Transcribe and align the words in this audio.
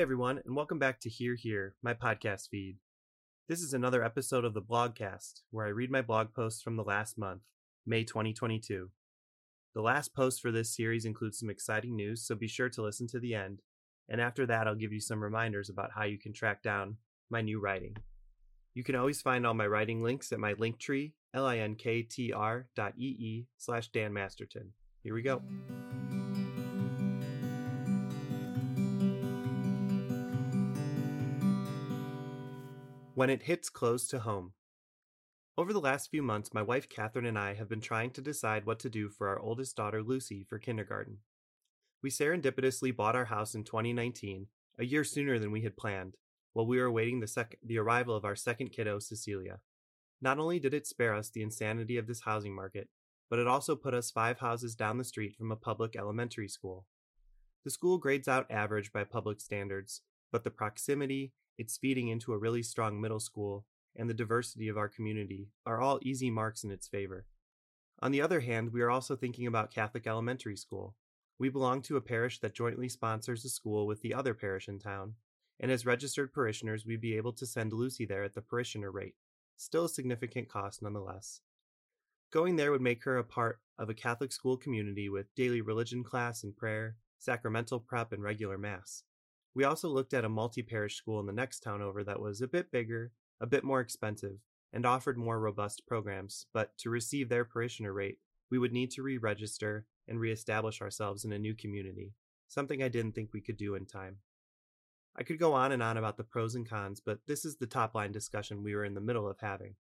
Hey 0.00 0.04
everyone, 0.04 0.40
and 0.46 0.56
welcome 0.56 0.78
back 0.78 0.98
to 1.00 1.10
Here 1.10 1.34
Here, 1.34 1.74
my 1.82 1.92
podcast 1.92 2.48
feed. 2.48 2.78
This 3.50 3.60
is 3.60 3.74
another 3.74 4.02
episode 4.02 4.46
of 4.46 4.54
the 4.54 4.62
Blogcast, 4.62 5.42
where 5.50 5.66
I 5.66 5.68
read 5.68 5.90
my 5.90 6.00
blog 6.00 6.32
posts 6.32 6.62
from 6.62 6.76
the 6.76 6.82
last 6.82 7.18
month, 7.18 7.42
May 7.84 8.04
2022. 8.04 8.88
The 9.74 9.82
last 9.82 10.14
post 10.14 10.40
for 10.40 10.50
this 10.50 10.74
series 10.74 11.04
includes 11.04 11.38
some 11.38 11.50
exciting 11.50 11.96
news, 11.96 12.26
so 12.26 12.34
be 12.34 12.48
sure 12.48 12.70
to 12.70 12.82
listen 12.82 13.08
to 13.08 13.20
the 13.20 13.34
end. 13.34 13.60
And 14.08 14.22
after 14.22 14.46
that, 14.46 14.66
I'll 14.66 14.74
give 14.74 14.90
you 14.94 15.00
some 15.00 15.22
reminders 15.22 15.68
about 15.68 15.90
how 15.94 16.04
you 16.04 16.18
can 16.18 16.32
track 16.32 16.62
down 16.62 16.96
my 17.28 17.42
new 17.42 17.60
writing. 17.60 17.94
You 18.72 18.82
can 18.82 18.96
always 18.96 19.20
find 19.20 19.46
all 19.46 19.52
my 19.52 19.66
writing 19.66 20.02
links 20.02 20.32
at 20.32 20.40
my 20.40 20.54
linktree, 20.54 21.12
linktr 21.36 22.64
dot 22.74 22.94
slash 23.58 23.88
Dan 23.88 24.14
Masterton. 24.14 24.72
Here 25.02 25.12
we 25.12 25.20
go. 25.20 25.42
When 33.20 33.28
it 33.28 33.42
hits 33.42 33.68
close 33.68 34.06
to 34.06 34.20
home. 34.20 34.54
Over 35.58 35.74
the 35.74 35.78
last 35.78 36.10
few 36.10 36.22
months, 36.22 36.54
my 36.54 36.62
wife 36.62 36.88
Catherine 36.88 37.26
and 37.26 37.38
I 37.38 37.52
have 37.52 37.68
been 37.68 37.82
trying 37.82 38.12
to 38.12 38.22
decide 38.22 38.64
what 38.64 38.78
to 38.78 38.88
do 38.88 39.10
for 39.10 39.28
our 39.28 39.38
oldest 39.38 39.76
daughter 39.76 40.02
Lucy 40.02 40.42
for 40.48 40.58
kindergarten. 40.58 41.18
We 42.02 42.08
serendipitously 42.08 42.96
bought 42.96 43.14
our 43.14 43.26
house 43.26 43.54
in 43.54 43.64
2019, 43.64 44.46
a 44.78 44.86
year 44.86 45.04
sooner 45.04 45.38
than 45.38 45.52
we 45.52 45.60
had 45.60 45.76
planned, 45.76 46.14
while 46.54 46.66
we 46.66 46.78
were 46.78 46.86
awaiting 46.86 47.20
the, 47.20 47.26
sec- 47.26 47.58
the 47.62 47.76
arrival 47.76 48.16
of 48.16 48.24
our 48.24 48.34
second 48.34 48.70
kiddo, 48.70 48.98
Cecilia. 48.98 49.60
Not 50.22 50.38
only 50.38 50.58
did 50.58 50.72
it 50.72 50.86
spare 50.86 51.14
us 51.14 51.28
the 51.28 51.42
insanity 51.42 51.98
of 51.98 52.06
this 52.06 52.22
housing 52.22 52.54
market, 52.54 52.88
but 53.28 53.38
it 53.38 53.46
also 53.46 53.76
put 53.76 53.92
us 53.92 54.10
five 54.10 54.38
houses 54.38 54.74
down 54.74 54.96
the 54.96 55.04
street 55.04 55.36
from 55.36 55.52
a 55.52 55.56
public 55.56 55.94
elementary 55.94 56.48
school. 56.48 56.86
The 57.66 57.70
school 57.70 57.98
grades 57.98 58.28
out 58.28 58.50
average 58.50 58.94
by 58.94 59.04
public 59.04 59.42
standards, 59.42 60.00
but 60.32 60.42
the 60.42 60.50
proximity, 60.50 61.34
its 61.60 61.76
feeding 61.76 62.08
into 62.08 62.32
a 62.32 62.38
really 62.38 62.62
strong 62.62 62.98
middle 62.98 63.20
school, 63.20 63.66
and 63.94 64.08
the 64.08 64.14
diversity 64.14 64.66
of 64.68 64.78
our 64.78 64.88
community 64.88 65.50
are 65.66 65.78
all 65.78 65.98
easy 66.00 66.30
marks 66.30 66.64
in 66.64 66.70
its 66.70 66.88
favor. 66.88 67.26
On 68.00 68.12
the 68.12 68.22
other 68.22 68.40
hand, 68.40 68.72
we 68.72 68.80
are 68.80 68.90
also 68.90 69.14
thinking 69.14 69.46
about 69.46 69.74
Catholic 69.74 70.06
Elementary 70.06 70.56
School. 70.56 70.96
We 71.38 71.50
belong 71.50 71.82
to 71.82 71.98
a 71.98 72.00
parish 72.00 72.40
that 72.40 72.54
jointly 72.54 72.88
sponsors 72.88 73.44
a 73.44 73.50
school 73.50 73.86
with 73.86 74.00
the 74.00 74.14
other 74.14 74.32
parish 74.32 74.68
in 74.68 74.78
town, 74.78 75.16
and 75.60 75.70
as 75.70 75.84
registered 75.84 76.32
parishioners, 76.32 76.86
we'd 76.86 77.02
be 77.02 77.18
able 77.18 77.34
to 77.34 77.46
send 77.46 77.74
Lucy 77.74 78.06
there 78.06 78.24
at 78.24 78.32
the 78.32 78.40
parishioner 78.40 78.90
rate, 78.90 79.16
still 79.58 79.84
a 79.84 79.88
significant 79.90 80.48
cost 80.48 80.80
nonetheless. 80.80 81.42
Going 82.32 82.56
there 82.56 82.70
would 82.70 82.80
make 82.80 83.04
her 83.04 83.18
a 83.18 83.24
part 83.24 83.58
of 83.78 83.90
a 83.90 83.94
Catholic 83.94 84.32
school 84.32 84.56
community 84.56 85.10
with 85.10 85.34
daily 85.34 85.60
religion 85.60 86.04
class 86.04 86.42
and 86.42 86.56
prayer, 86.56 86.96
sacramental 87.18 87.80
prep, 87.80 88.12
and 88.12 88.22
regular 88.22 88.56
Mass. 88.56 89.02
We 89.54 89.64
also 89.64 89.88
looked 89.88 90.14
at 90.14 90.24
a 90.24 90.28
multi 90.28 90.62
parish 90.62 90.96
school 90.96 91.18
in 91.20 91.26
the 91.26 91.32
next 91.32 91.60
town 91.60 91.82
over 91.82 92.04
that 92.04 92.20
was 92.20 92.40
a 92.40 92.48
bit 92.48 92.70
bigger, 92.70 93.12
a 93.40 93.46
bit 93.46 93.64
more 93.64 93.80
expensive, 93.80 94.38
and 94.72 94.86
offered 94.86 95.18
more 95.18 95.40
robust 95.40 95.82
programs, 95.86 96.46
but 96.52 96.76
to 96.78 96.90
receive 96.90 97.28
their 97.28 97.44
parishioner 97.44 97.92
rate, 97.92 98.18
we 98.50 98.58
would 98.58 98.72
need 98.72 98.90
to 98.92 99.02
re 99.02 99.18
register 99.18 99.86
and 100.06 100.20
re 100.20 100.32
establish 100.32 100.80
ourselves 100.80 101.24
in 101.24 101.32
a 101.32 101.38
new 101.38 101.54
community, 101.54 102.14
something 102.48 102.82
I 102.82 102.88
didn't 102.88 103.12
think 103.12 103.30
we 103.32 103.40
could 103.40 103.56
do 103.56 103.74
in 103.74 103.86
time. 103.86 104.18
I 105.16 105.24
could 105.24 105.38
go 105.38 105.52
on 105.52 105.72
and 105.72 105.82
on 105.82 105.96
about 105.96 106.16
the 106.16 106.24
pros 106.24 106.54
and 106.54 106.68
cons, 106.68 107.00
but 107.04 107.18
this 107.26 107.44
is 107.44 107.56
the 107.56 107.66
top 107.66 107.94
line 107.94 108.12
discussion 108.12 108.62
we 108.62 108.74
were 108.74 108.84
in 108.84 108.94
the 108.94 109.00
middle 109.00 109.28
of 109.28 109.38
having. 109.40 109.74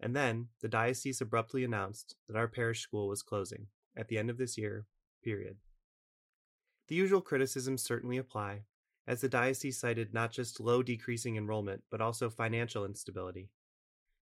And 0.00 0.14
then 0.14 0.48
the 0.60 0.68
diocese 0.68 1.20
abruptly 1.20 1.64
announced 1.64 2.16
that 2.28 2.36
our 2.36 2.48
parish 2.48 2.82
school 2.82 3.08
was 3.08 3.22
closing 3.22 3.66
at 3.96 4.08
the 4.08 4.18
end 4.18 4.30
of 4.30 4.38
this 4.38 4.58
year, 4.58 4.86
period. 5.24 5.56
The 6.88 6.94
usual 6.94 7.20
criticisms 7.20 7.82
certainly 7.82 8.16
apply, 8.16 8.62
as 9.08 9.22
the 9.22 9.28
diocese 9.28 9.80
cited 9.80 10.12
not 10.12 10.30
just 10.30 10.60
low 10.60 10.82
decreasing 10.82 11.36
enrollment, 11.38 11.82
but 11.90 12.02
also 12.02 12.28
financial 12.28 12.84
instability. 12.84 13.48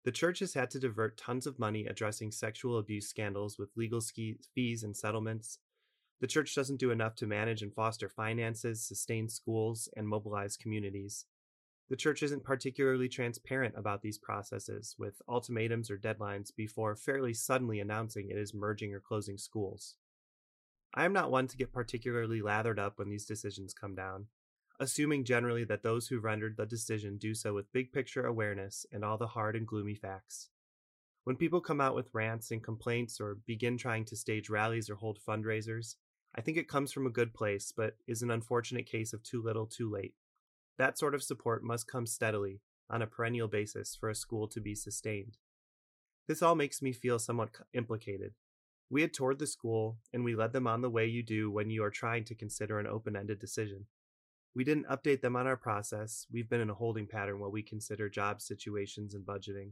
The 0.03 0.11
church 0.11 0.37
has 0.39 0.53
had 0.53 0.69
to 0.69 0.79
divert 0.79 1.17
tons 1.17 1.47
of 1.47 1.57
money 1.57 1.87
addressing 1.87 2.31
sexual 2.31 2.77
abuse 2.77 3.07
scandals 3.09 3.57
with 3.57 3.75
legal 3.75 3.99
fees 4.53 4.83
and 4.83 4.95
settlements. 4.95 5.57
The 6.21 6.27
church 6.27 6.53
doesn't 6.53 6.79
do 6.79 6.91
enough 6.91 7.15
to 7.15 7.25
manage 7.25 7.63
and 7.63 7.73
foster 7.73 8.07
finances, 8.07 8.87
sustain 8.87 9.27
schools, 9.27 9.89
and 9.97 10.07
mobilize 10.07 10.55
communities. 10.55 11.25
The 11.89 11.95
church 11.95 12.21
isn't 12.21 12.43
particularly 12.43 13.09
transparent 13.09 13.73
about 13.75 14.03
these 14.03 14.19
processes, 14.19 14.95
with 14.99 15.19
ultimatums 15.27 15.89
or 15.89 15.97
deadlines 15.97 16.55
before 16.55 16.95
fairly 16.95 17.33
suddenly 17.33 17.79
announcing 17.79 18.29
it 18.29 18.37
is 18.37 18.53
merging 18.53 18.93
or 18.93 18.99
closing 18.99 19.39
schools. 19.39 19.95
I 20.93 21.05
am 21.05 21.13
not 21.13 21.31
one 21.31 21.47
to 21.47 21.57
get 21.57 21.73
particularly 21.73 22.43
lathered 22.43 22.79
up 22.79 22.99
when 22.99 23.09
these 23.09 23.25
decisions 23.25 23.73
come 23.73 23.95
down, 23.95 24.27
assuming 24.79 25.23
generally 25.23 25.63
that 25.63 25.83
those 25.83 26.07
who 26.07 26.19
rendered 26.19 26.57
the 26.57 26.65
decision 26.65 27.17
do 27.17 27.33
so 27.33 27.53
with 27.53 27.71
big 27.71 27.91
picture 27.91 28.25
awareness 28.25 28.85
and 28.91 29.03
all 29.03 29.17
the 29.17 29.27
hard 29.27 29.55
and 29.55 29.67
gloomy 29.67 29.95
facts. 29.95 30.49
When 31.23 31.35
people 31.35 31.61
come 31.61 31.81
out 31.81 31.95
with 31.95 32.13
rants 32.13 32.51
and 32.51 32.63
complaints 32.63 33.19
or 33.19 33.39
begin 33.47 33.77
trying 33.77 34.05
to 34.05 34.15
stage 34.15 34.49
rallies 34.49 34.89
or 34.89 34.95
hold 34.95 35.19
fundraisers, 35.27 35.95
I 36.35 36.41
think 36.41 36.57
it 36.57 36.67
comes 36.67 36.91
from 36.91 37.07
a 37.07 37.11
good 37.11 37.33
place, 37.33 37.73
but 37.75 37.95
is 38.07 38.21
an 38.21 38.29
unfortunate 38.29 38.85
case 38.85 39.13
of 39.13 39.23
too 39.23 39.41
little 39.41 39.65
too 39.65 39.89
late. 39.89 40.13
That 40.77 40.99
sort 40.99 41.15
of 41.15 41.23
support 41.23 41.63
must 41.63 41.87
come 41.87 42.05
steadily, 42.05 42.61
on 42.89 43.01
a 43.01 43.07
perennial 43.07 43.47
basis, 43.47 43.95
for 43.95 44.09
a 44.09 44.15
school 44.15 44.47
to 44.49 44.59
be 44.59 44.75
sustained. 44.75 45.37
This 46.27 46.41
all 46.41 46.55
makes 46.55 46.81
me 46.81 46.91
feel 46.91 47.19
somewhat 47.19 47.51
implicated. 47.73 48.33
We 48.89 49.01
had 49.01 49.13
toured 49.13 49.39
the 49.39 49.47
school, 49.47 49.97
and 50.13 50.23
we 50.23 50.35
led 50.35 50.53
them 50.53 50.67
on 50.67 50.81
the 50.81 50.89
way 50.89 51.05
you 51.05 51.23
do 51.23 51.49
when 51.49 51.69
you 51.69 51.83
are 51.83 51.89
trying 51.89 52.25
to 52.25 52.35
consider 52.35 52.79
an 52.79 52.87
open 52.87 53.15
ended 53.15 53.39
decision. 53.39 53.85
We 54.55 54.63
didn't 54.63 54.87
update 54.87 55.19
them 55.19 55.35
on 55.35 55.47
our 55.47 55.57
process. 55.57 56.25
We've 56.31 56.49
been 56.49 56.61
in 56.61 56.69
a 56.69 56.75
holding 56.75 57.07
pattern 57.07 57.39
while 57.39 57.51
we 57.51 57.61
consider 57.61 58.07
job 58.07 58.41
situations 58.41 59.13
and 59.13 59.25
budgeting. 59.25 59.71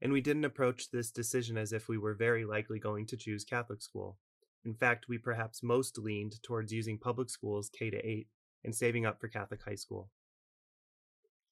And 0.00 0.12
we 0.12 0.22
didn't 0.22 0.46
approach 0.46 0.90
this 0.90 1.10
decision 1.10 1.58
as 1.58 1.72
if 1.72 1.86
we 1.88 1.98
were 1.98 2.14
very 2.14 2.46
likely 2.46 2.78
going 2.78 3.06
to 3.08 3.16
choose 3.16 3.44
Catholic 3.44 3.82
school. 3.82 4.18
In 4.64 4.74
fact, 4.74 5.06
we 5.08 5.18
perhaps 5.18 5.62
most 5.62 5.98
leaned 5.98 6.42
towards 6.42 6.72
using 6.72 6.98
public 6.98 7.28
schools 7.28 7.70
K 7.70 7.90
to 7.90 7.98
8 7.98 8.26
and 8.64 8.74
saving 8.74 9.04
up 9.04 9.20
for 9.20 9.28
Catholic 9.28 9.60
high 9.62 9.74
school. 9.74 10.10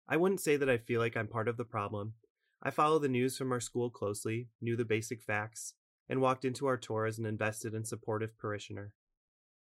I 0.09 0.17
wouldn't 0.17 0.41
say 0.41 0.57
that 0.57 0.69
I 0.69 0.79
feel 0.79 1.01
like 1.01 1.17
I'm 1.17 1.29
part 1.29 1.49
of 1.49 1.57
the 1.57 1.65
problem. 1.65 2.15
I 2.63 2.71
follow 2.71 2.99
the 2.99 3.09
news 3.09 3.37
from 3.37 3.53
our 3.53 3.61
school 3.61 3.91
closely, 3.91 4.49
knew 4.61 4.75
the 4.75 4.85
basic 4.85 5.23
facts, 5.23 5.75
and 6.09 6.21
walked 6.21 6.45
into 6.45 6.67
our 6.67 6.77
tour 6.77 7.05
as 7.07 7.19
an 7.19 7.27
invested 7.27 7.75
and 7.75 7.87
supportive 7.87 8.37
parishioner. 8.39 8.95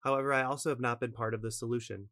However, 0.00 0.32
I 0.32 0.42
also 0.42 0.70
have 0.70 0.80
not 0.80 1.00
been 1.00 1.12
part 1.12 1.32
of 1.34 1.42
the 1.42 1.50
solution, 1.50 2.08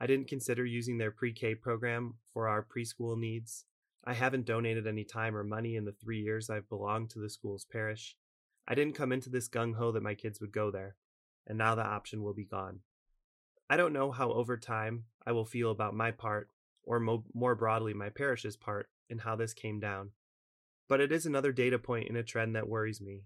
I 0.00 0.06
didn't 0.06 0.28
consider 0.28 0.64
using 0.64 0.98
their 0.98 1.10
pre 1.10 1.32
K 1.32 1.54
program 1.54 2.14
for 2.32 2.48
our 2.48 2.64
preschool 2.64 3.18
needs. 3.18 3.64
I 4.04 4.14
haven't 4.14 4.46
donated 4.46 4.86
any 4.86 5.04
time 5.04 5.36
or 5.36 5.44
money 5.44 5.76
in 5.76 5.84
the 5.84 5.92
three 5.92 6.20
years 6.20 6.48
I've 6.48 6.68
belonged 6.68 7.10
to 7.10 7.18
the 7.18 7.28
school's 7.28 7.64
parish. 7.64 8.16
I 8.66 8.74
didn't 8.74 8.94
come 8.94 9.12
into 9.12 9.30
this 9.30 9.48
gung 9.48 9.74
ho 9.74 9.92
that 9.92 10.02
my 10.02 10.14
kids 10.14 10.40
would 10.40 10.52
go 10.52 10.70
there, 10.70 10.96
and 11.46 11.58
now 11.58 11.74
the 11.74 11.84
option 11.84 12.22
will 12.22 12.34
be 12.34 12.44
gone. 12.44 12.80
I 13.68 13.76
don't 13.76 13.92
know 13.92 14.12
how 14.12 14.32
over 14.32 14.56
time 14.56 15.04
I 15.26 15.32
will 15.32 15.44
feel 15.44 15.70
about 15.70 15.94
my 15.94 16.10
part, 16.10 16.48
or 16.84 17.00
mo- 17.00 17.24
more 17.34 17.54
broadly, 17.54 17.92
my 17.92 18.08
parish's 18.08 18.56
part, 18.56 18.88
in 19.10 19.18
how 19.18 19.36
this 19.36 19.52
came 19.52 19.80
down. 19.80 20.10
But 20.88 21.00
it 21.00 21.12
is 21.12 21.26
another 21.26 21.52
data 21.52 21.78
point 21.78 22.08
in 22.08 22.16
a 22.16 22.22
trend 22.22 22.54
that 22.56 22.68
worries 22.68 23.00
me. 23.00 23.24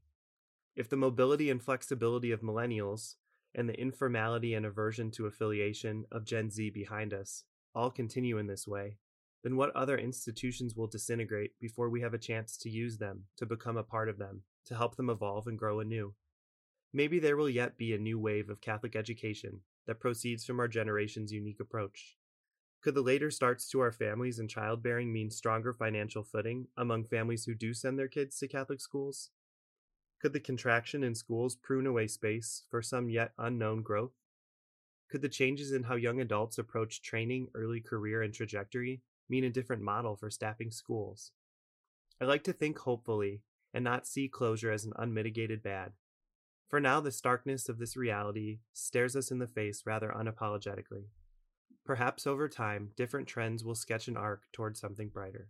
If 0.74 0.88
the 0.88 0.96
mobility 0.96 1.50
and 1.50 1.62
flexibility 1.62 2.32
of 2.32 2.40
millennials, 2.40 3.16
and 3.54 3.68
the 3.68 3.80
informality 3.80 4.54
and 4.54 4.64
aversion 4.64 5.10
to 5.12 5.26
affiliation 5.26 6.04
of 6.10 6.24
Gen 6.24 6.50
Z 6.50 6.70
behind 6.70 7.12
us 7.12 7.44
all 7.74 7.90
continue 7.90 8.38
in 8.38 8.46
this 8.46 8.66
way, 8.66 8.96
then 9.42 9.56
what 9.56 9.74
other 9.74 9.98
institutions 9.98 10.76
will 10.76 10.86
disintegrate 10.86 11.52
before 11.58 11.88
we 11.88 12.00
have 12.00 12.14
a 12.14 12.18
chance 12.18 12.56
to 12.58 12.70
use 12.70 12.98
them, 12.98 13.24
to 13.36 13.46
become 13.46 13.76
a 13.76 13.82
part 13.82 14.08
of 14.08 14.18
them, 14.18 14.42
to 14.66 14.76
help 14.76 14.96
them 14.96 15.10
evolve 15.10 15.46
and 15.46 15.58
grow 15.58 15.80
anew? 15.80 16.14
Maybe 16.92 17.18
there 17.18 17.36
will 17.36 17.48
yet 17.48 17.78
be 17.78 17.94
a 17.94 17.98
new 17.98 18.18
wave 18.18 18.50
of 18.50 18.60
Catholic 18.60 18.94
education 18.94 19.60
that 19.86 20.00
proceeds 20.00 20.44
from 20.44 20.60
our 20.60 20.68
generation's 20.68 21.32
unique 21.32 21.60
approach. 21.60 22.16
Could 22.82 22.94
the 22.94 23.02
later 23.02 23.30
starts 23.30 23.68
to 23.70 23.80
our 23.80 23.92
families 23.92 24.38
and 24.38 24.50
childbearing 24.50 25.12
mean 25.12 25.30
stronger 25.30 25.72
financial 25.72 26.22
footing 26.22 26.66
among 26.76 27.04
families 27.04 27.44
who 27.44 27.54
do 27.54 27.72
send 27.74 27.98
their 27.98 28.08
kids 28.08 28.38
to 28.38 28.48
Catholic 28.48 28.80
schools? 28.80 29.30
Could 30.22 30.34
the 30.34 30.38
contraction 30.40 31.02
in 31.02 31.16
schools 31.16 31.56
prune 31.56 31.84
away 31.84 32.06
space 32.06 32.62
for 32.70 32.80
some 32.80 33.10
yet 33.10 33.32
unknown 33.38 33.82
growth? 33.82 34.12
Could 35.10 35.20
the 35.20 35.28
changes 35.28 35.72
in 35.72 35.82
how 35.82 35.96
young 35.96 36.20
adults 36.20 36.58
approach 36.58 37.02
training, 37.02 37.48
early 37.56 37.80
career, 37.80 38.22
and 38.22 38.32
trajectory 38.32 39.02
mean 39.28 39.42
a 39.42 39.50
different 39.50 39.82
model 39.82 40.14
for 40.14 40.30
staffing 40.30 40.70
schools? 40.70 41.32
I 42.20 42.24
like 42.26 42.44
to 42.44 42.52
think 42.52 42.78
hopefully 42.78 43.42
and 43.74 43.82
not 43.82 44.06
see 44.06 44.28
closure 44.28 44.70
as 44.70 44.84
an 44.84 44.92
unmitigated 44.94 45.60
bad. 45.60 45.90
For 46.68 46.78
now, 46.78 47.00
the 47.00 47.10
starkness 47.10 47.68
of 47.68 47.78
this 47.78 47.96
reality 47.96 48.60
stares 48.72 49.16
us 49.16 49.32
in 49.32 49.40
the 49.40 49.48
face 49.48 49.82
rather 49.84 50.14
unapologetically. 50.16 51.06
Perhaps 51.84 52.28
over 52.28 52.48
time, 52.48 52.92
different 52.96 53.26
trends 53.26 53.64
will 53.64 53.74
sketch 53.74 54.06
an 54.06 54.16
arc 54.16 54.42
toward 54.52 54.76
something 54.76 55.08
brighter. 55.08 55.48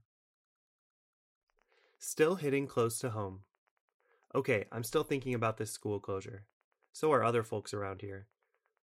Still 1.99 2.37
hitting 2.37 2.67
close 2.67 2.99
to 3.01 3.11
home. 3.11 3.43
Okay, 4.35 4.65
I'm 4.73 4.85
still 4.85 5.03
thinking 5.03 5.35
about 5.35 5.59
this 5.59 5.71
school 5.71 6.01
closure. 6.01 6.47
So 6.93 7.13
are 7.13 7.23
other 7.23 7.43
folks 7.43 7.75
around 7.75 8.01
here. 8.01 8.29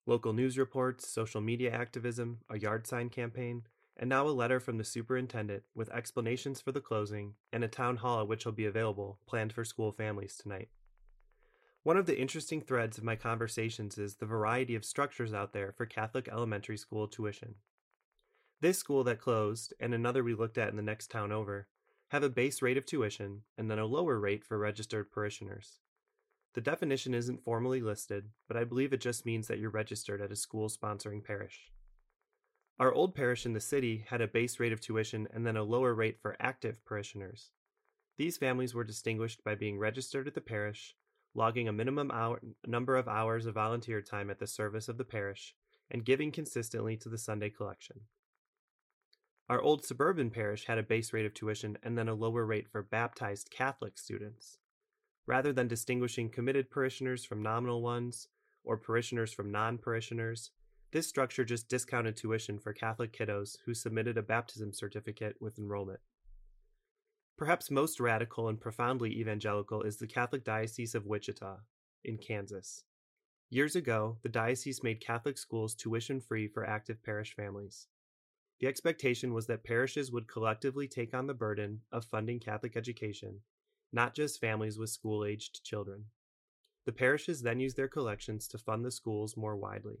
Local 0.06 0.32
news 0.32 0.56
reports, 0.56 1.08
social 1.08 1.40
media 1.40 1.72
activism, 1.72 2.38
a 2.48 2.58
yard 2.58 2.86
sign 2.86 3.08
campaign, 3.08 3.64
and 3.96 4.08
now 4.08 4.26
a 4.26 4.30
letter 4.30 4.60
from 4.60 4.78
the 4.78 4.84
superintendent 4.84 5.64
with 5.74 5.90
explanations 5.90 6.60
for 6.60 6.72
the 6.72 6.80
closing 6.80 7.34
and 7.52 7.64
a 7.64 7.68
town 7.68 7.96
hall 7.96 8.20
at 8.20 8.28
which 8.28 8.44
he'll 8.44 8.52
be 8.52 8.64
available 8.64 9.18
planned 9.26 9.52
for 9.52 9.64
school 9.64 9.92
families 9.92 10.36
tonight. 10.36 10.68
One 11.82 11.96
of 11.96 12.06
the 12.06 12.18
interesting 12.18 12.60
threads 12.60 12.98
of 12.98 13.04
my 13.04 13.16
conversations 13.16 13.98
is 13.98 14.16
the 14.16 14.26
variety 14.26 14.74
of 14.74 14.84
structures 14.84 15.34
out 15.34 15.52
there 15.52 15.72
for 15.76 15.84
Catholic 15.84 16.28
elementary 16.28 16.76
school 16.76 17.08
tuition. 17.08 17.56
This 18.60 18.78
school 18.78 19.02
that 19.04 19.20
closed, 19.20 19.74
and 19.80 19.94
another 19.94 20.22
we 20.22 20.34
looked 20.34 20.58
at 20.58 20.68
in 20.68 20.76
the 20.76 20.82
next 20.82 21.10
town 21.10 21.32
over, 21.32 21.68
have 22.10 22.22
a 22.24 22.28
base 22.28 22.60
rate 22.60 22.76
of 22.76 22.84
tuition 22.84 23.42
and 23.56 23.70
then 23.70 23.78
a 23.78 23.86
lower 23.86 24.18
rate 24.18 24.44
for 24.44 24.58
registered 24.58 25.12
parishioners. 25.12 25.78
The 26.54 26.60
definition 26.60 27.14
isn't 27.14 27.44
formally 27.44 27.80
listed, 27.80 28.30
but 28.48 28.56
I 28.56 28.64
believe 28.64 28.92
it 28.92 29.00
just 29.00 29.24
means 29.24 29.46
that 29.46 29.60
you're 29.60 29.70
registered 29.70 30.20
at 30.20 30.32
a 30.32 30.36
school 30.36 30.68
sponsoring 30.68 31.22
parish. 31.22 31.70
Our 32.80 32.92
old 32.92 33.14
parish 33.14 33.46
in 33.46 33.52
the 33.52 33.60
city 33.60 34.04
had 34.08 34.20
a 34.20 34.26
base 34.26 34.58
rate 34.58 34.72
of 34.72 34.80
tuition 34.80 35.28
and 35.32 35.46
then 35.46 35.56
a 35.56 35.62
lower 35.62 35.94
rate 35.94 36.18
for 36.20 36.36
active 36.40 36.84
parishioners. 36.84 37.52
These 38.18 38.38
families 38.38 38.74
were 38.74 38.82
distinguished 38.82 39.44
by 39.44 39.54
being 39.54 39.78
registered 39.78 40.26
at 40.26 40.34
the 40.34 40.40
parish, 40.40 40.96
logging 41.34 41.68
a 41.68 41.72
minimum 41.72 42.10
hour, 42.10 42.40
number 42.66 42.96
of 42.96 43.06
hours 43.06 43.46
of 43.46 43.54
volunteer 43.54 44.02
time 44.02 44.30
at 44.30 44.40
the 44.40 44.48
service 44.48 44.88
of 44.88 44.98
the 44.98 45.04
parish, 45.04 45.54
and 45.92 46.04
giving 46.04 46.32
consistently 46.32 46.96
to 46.96 47.08
the 47.08 47.18
Sunday 47.18 47.50
collection. 47.50 48.00
Our 49.50 49.60
old 49.60 49.84
suburban 49.84 50.30
parish 50.30 50.66
had 50.66 50.78
a 50.78 50.82
base 50.84 51.12
rate 51.12 51.26
of 51.26 51.34
tuition 51.34 51.76
and 51.82 51.98
then 51.98 52.08
a 52.08 52.14
lower 52.14 52.46
rate 52.46 52.68
for 52.68 52.84
baptized 52.84 53.50
Catholic 53.50 53.98
students. 53.98 54.58
Rather 55.26 55.52
than 55.52 55.66
distinguishing 55.66 56.30
committed 56.30 56.70
parishioners 56.70 57.24
from 57.24 57.42
nominal 57.42 57.82
ones 57.82 58.28
or 58.62 58.76
parishioners 58.76 59.32
from 59.32 59.50
non 59.50 59.76
parishioners, 59.76 60.52
this 60.92 61.08
structure 61.08 61.44
just 61.44 61.68
discounted 61.68 62.16
tuition 62.16 62.60
for 62.60 62.72
Catholic 62.72 63.12
kiddos 63.12 63.56
who 63.66 63.74
submitted 63.74 64.16
a 64.16 64.22
baptism 64.22 64.72
certificate 64.72 65.34
with 65.40 65.58
enrollment. 65.58 65.98
Perhaps 67.36 67.72
most 67.72 67.98
radical 67.98 68.46
and 68.46 68.60
profoundly 68.60 69.18
evangelical 69.18 69.82
is 69.82 69.96
the 69.96 70.06
Catholic 70.06 70.44
Diocese 70.44 70.94
of 70.94 71.06
Wichita 71.06 71.56
in 72.04 72.18
Kansas. 72.18 72.84
Years 73.48 73.74
ago, 73.74 74.18
the 74.22 74.28
diocese 74.28 74.84
made 74.84 75.04
Catholic 75.04 75.36
schools 75.36 75.74
tuition 75.74 76.20
free 76.20 76.46
for 76.46 76.64
active 76.64 77.02
parish 77.02 77.34
families. 77.34 77.88
The 78.60 78.66
expectation 78.66 79.32
was 79.32 79.46
that 79.46 79.64
parishes 79.64 80.12
would 80.12 80.28
collectively 80.28 80.86
take 80.86 81.14
on 81.14 81.26
the 81.26 81.34
burden 81.34 81.80
of 81.90 82.04
funding 82.04 82.38
Catholic 82.38 82.76
education, 82.76 83.40
not 83.90 84.14
just 84.14 84.38
families 84.38 84.78
with 84.78 84.90
school 84.90 85.24
aged 85.24 85.64
children. 85.64 86.04
The 86.84 86.92
parishes 86.92 87.40
then 87.40 87.58
used 87.58 87.76
their 87.76 87.88
collections 87.88 88.46
to 88.48 88.58
fund 88.58 88.84
the 88.84 88.90
schools 88.90 89.36
more 89.36 89.56
widely. 89.56 90.00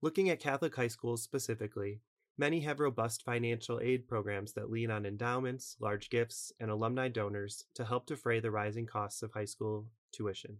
Looking 0.00 0.30
at 0.30 0.40
Catholic 0.40 0.74
high 0.74 0.88
schools 0.88 1.22
specifically, 1.22 2.00
many 2.38 2.60
have 2.60 2.80
robust 2.80 3.22
financial 3.22 3.80
aid 3.80 4.08
programs 4.08 4.54
that 4.54 4.70
lean 4.70 4.90
on 4.90 5.04
endowments, 5.04 5.76
large 5.80 6.08
gifts, 6.08 6.52
and 6.58 6.70
alumni 6.70 7.08
donors 7.08 7.66
to 7.74 7.84
help 7.84 8.06
defray 8.06 8.40
the 8.40 8.50
rising 8.50 8.86
costs 8.86 9.22
of 9.22 9.32
high 9.32 9.44
school 9.44 9.88
tuition. 10.10 10.58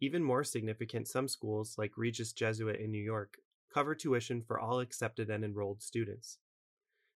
Even 0.00 0.22
more 0.22 0.44
significant, 0.44 1.08
some 1.08 1.28
schools, 1.28 1.76
like 1.78 1.96
Regis 1.96 2.32
Jesuit 2.32 2.78
in 2.78 2.90
New 2.90 3.02
York, 3.02 3.38
cover 3.72 3.94
tuition 3.94 4.42
for 4.42 4.58
all 4.58 4.80
accepted 4.80 5.30
and 5.30 5.44
enrolled 5.44 5.82
students. 5.82 6.38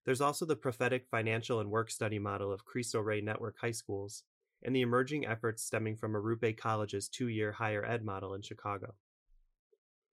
There's 0.05 0.21
also 0.21 0.47
the 0.47 0.57
prophetic 0.57 1.07
financial 1.11 1.61
and 1.61 1.71
work 1.71 1.91
study 1.91 2.19
model 2.19 2.53
of 2.53 2.65
Cristo 2.65 3.01
Rey 3.01 3.21
Network 3.21 3.57
high 3.61 3.73
schools, 3.73 4.25
and 4.63 4.75
the 4.75 4.81
emerging 4.81 5.27
efforts 5.27 5.63
stemming 5.63 5.97
from 5.97 6.15
Arrupe 6.15 6.57
College's 6.57 7.09
two 7.09 7.29
year 7.29 7.53
higher 7.53 7.85
ed 7.85 8.05
model 8.05 8.35
in 8.35 8.43
Chicago. 8.43 8.95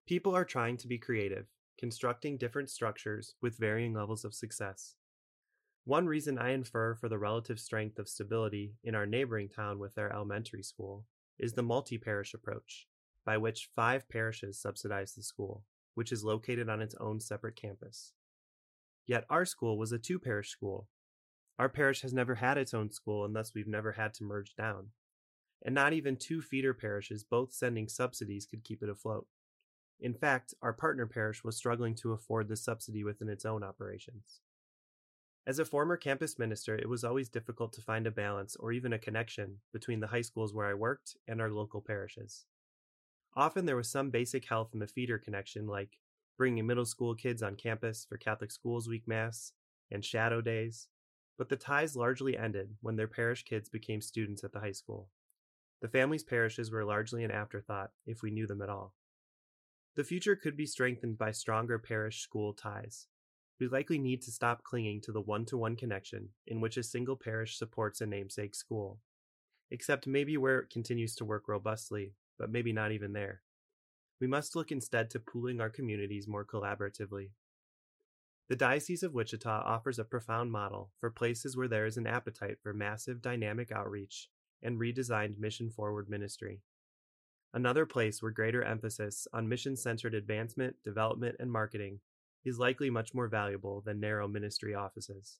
People 0.05 0.35
are 0.35 0.45
trying 0.45 0.77
to 0.77 0.87
be 0.87 0.97
creative, 0.97 1.47
constructing 1.79 2.37
different 2.37 2.69
structures 2.69 3.35
with 3.41 3.57
varying 3.57 3.93
levels 3.93 4.23
of 4.23 4.33
success. 4.33 4.95
One 5.85 6.07
reason 6.07 6.37
I 6.37 6.51
infer 6.51 6.95
for 6.95 7.09
the 7.09 7.17
relative 7.17 7.59
strength 7.59 7.97
of 7.97 8.09
stability 8.09 8.73
in 8.83 8.95
our 8.95 9.05
neighboring 9.05 9.49
town 9.49 9.79
with 9.79 9.95
their 9.95 10.11
elementary 10.11 10.63
school 10.63 11.05
is 11.39 11.53
the 11.53 11.63
multi 11.63 11.97
parish 11.97 12.33
approach, 12.33 12.87
by 13.25 13.37
which 13.37 13.69
five 13.75 14.09
parishes 14.09 14.59
subsidize 14.59 15.13
the 15.13 15.23
school 15.23 15.63
which 15.95 16.12
is 16.12 16.24
located 16.24 16.69
on 16.69 16.81
its 16.81 16.95
own 17.00 17.19
separate 17.19 17.56
campus. 17.56 18.13
Yet 19.07 19.25
our 19.30 19.45
school 19.45 19.77
was 19.77 19.92
a 19.92 20.00
two 20.00 20.19
parish 20.19 20.50
school. 20.50 20.88
Our 21.57 21.69
parish 21.69 22.01
has 22.01 22.13
never 22.13 22.36
had 22.36 22.57
its 22.57 22.74
own 22.74 22.92
school, 22.92 23.25
and 23.25 23.36
thus 23.36 23.53
we've 23.53 23.68
never 23.68 23.94
had 23.94 24.13
to 24.15 24.24
merge 24.24 24.56
down. 24.56 24.89
And 25.63 25.74
not 25.74 25.94
even 25.94 26.18
two 26.18 26.42
feeder 26.42 26.74
parishes, 26.74 27.24
both 27.24 27.53
sending 27.53 27.88
subsidies, 27.88 28.45
could 28.45 28.63
keep 28.63 28.83
it 28.83 28.89
afloat. 28.89 29.27
In 30.00 30.13
fact, 30.13 30.53
our 30.62 30.74
partner 30.74 31.07
parish 31.07 31.44
was 31.44 31.56
struggling 31.56 31.95
to 31.95 32.12
afford 32.12 32.47
the 32.47 32.57
subsidy 32.57 33.03
within 33.03 33.30
its 33.30 33.45
own 33.45 33.63
operations. 33.63 34.42
As 35.47 35.59
a 35.59 35.65
former 35.65 35.95
campus 35.95 36.39
minister, 36.39 36.75
it 36.75 36.89
was 36.89 37.03
always 37.03 37.30
difficult 37.30 37.71
to 37.74 37.81
find 37.81 38.07
a 38.07 38.12
balance 38.12 38.56
or 38.56 38.71
even 38.71 38.94
a 38.94 39.00
connection 39.00 39.59
between 39.71 40.00
the 40.00 40.07
high 40.07 40.21
schools 40.21 40.53
where 40.53 40.65
I 40.65 40.74
worked 40.74 41.15
and 41.27 41.39
our 41.39 41.51
local 41.51 41.81
parishes. 41.81 42.45
Often 43.35 43.65
there 43.65 43.75
was 43.75 43.89
some 43.89 44.11
basic 44.11 44.45
help 44.45 44.73
in 44.73 44.79
the 44.79 44.87
feeder 44.87 45.17
connection, 45.17 45.67
like 45.67 45.97
bringing 46.37 46.65
middle 46.65 46.85
school 46.85 47.15
kids 47.15 47.43
on 47.43 47.55
campus 47.55 48.05
for 48.07 48.17
Catholic 48.17 48.51
Schools 48.51 48.87
Week 48.87 49.07
Mass 49.07 49.51
and 49.91 50.03
shadow 50.03 50.41
days, 50.41 50.87
but 51.37 51.49
the 51.49 51.57
ties 51.57 51.97
largely 51.97 52.37
ended 52.37 52.75
when 52.81 52.95
their 52.95 53.07
parish 53.07 53.43
kids 53.43 53.67
became 53.67 54.01
students 54.01 54.43
at 54.43 54.53
the 54.53 54.61
high 54.61 54.71
school. 54.71 55.09
The 55.81 55.89
family's 55.89 56.23
parishes 56.23 56.71
were 56.71 56.85
largely 56.85 57.25
an 57.25 57.31
afterthought, 57.31 57.91
if 58.05 58.21
we 58.21 58.31
knew 58.31 58.47
them 58.47 58.61
at 58.61 58.69
all. 58.69 58.93
The 59.95 60.05
future 60.05 60.35
could 60.35 60.55
be 60.55 60.65
strengthened 60.65 61.17
by 61.17 61.31
stronger 61.31 61.77
parish 61.77 62.21
school 62.21 62.53
ties. 62.53 63.07
We 63.59 63.67
likely 63.67 63.97
need 63.97 64.21
to 64.23 64.31
stop 64.31 64.63
clinging 64.63 65.01
to 65.01 65.11
the 65.11 65.21
one 65.21 65.45
to 65.45 65.57
one 65.57 65.75
connection 65.75 66.29
in 66.47 66.61
which 66.61 66.77
a 66.77 66.83
single 66.83 67.15
parish 67.15 67.57
supports 67.57 68.01
a 68.01 68.05
namesake 68.05 68.55
school, 68.55 68.99
except 69.71 70.07
maybe 70.07 70.37
where 70.37 70.59
it 70.59 70.69
continues 70.69 71.15
to 71.15 71.25
work 71.25 71.47
robustly 71.47 72.13
but 72.37 72.51
maybe 72.51 72.73
not 72.73 72.91
even 72.91 73.13
there. 73.13 73.41
We 74.19 74.27
must 74.27 74.55
look 74.55 74.71
instead 74.71 75.09
to 75.11 75.19
pooling 75.19 75.59
our 75.59 75.69
communities 75.69 76.27
more 76.27 76.45
collaboratively. 76.45 77.31
The 78.47 78.56
Diocese 78.56 79.04
of 79.04 79.13
Wichita 79.13 79.63
offers 79.65 79.99
a 79.99 80.04
profound 80.04 80.51
model 80.51 80.92
for 80.99 81.09
places 81.09 81.57
where 81.57 81.68
there 81.68 81.85
is 81.85 81.97
an 81.97 82.07
appetite 82.07 82.57
for 82.61 82.73
massive 82.73 83.21
dynamic 83.21 83.71
outreach 83.71 84.30
and 84.61 84.80
redesigned 84.80 85.39
mission 85.39 85.69
forward 85.69 86.09
ministry. 86.09 86.61
Another 87.54 87.85
place 87.85 88.21
where 88.21 88.31
greater 88.31 88.63
emphasis 88.63 89.27
on 89.33 89.49
mission 89.49 89.75
centered 89.75 90.13
advancement, 90.13 90.75
development, 90.83 91.37
and 91.39 91.51
marketing 91.51 91.99
is 92.44 92.59
likely 92.59 92.89
much 92.89 93.13
more 93.13 93.27
valuable 93.27 93.81
than 93.81 93.99
narrow 93.99 94.27
ministry 94.27 94.75
offices 94.75 95.39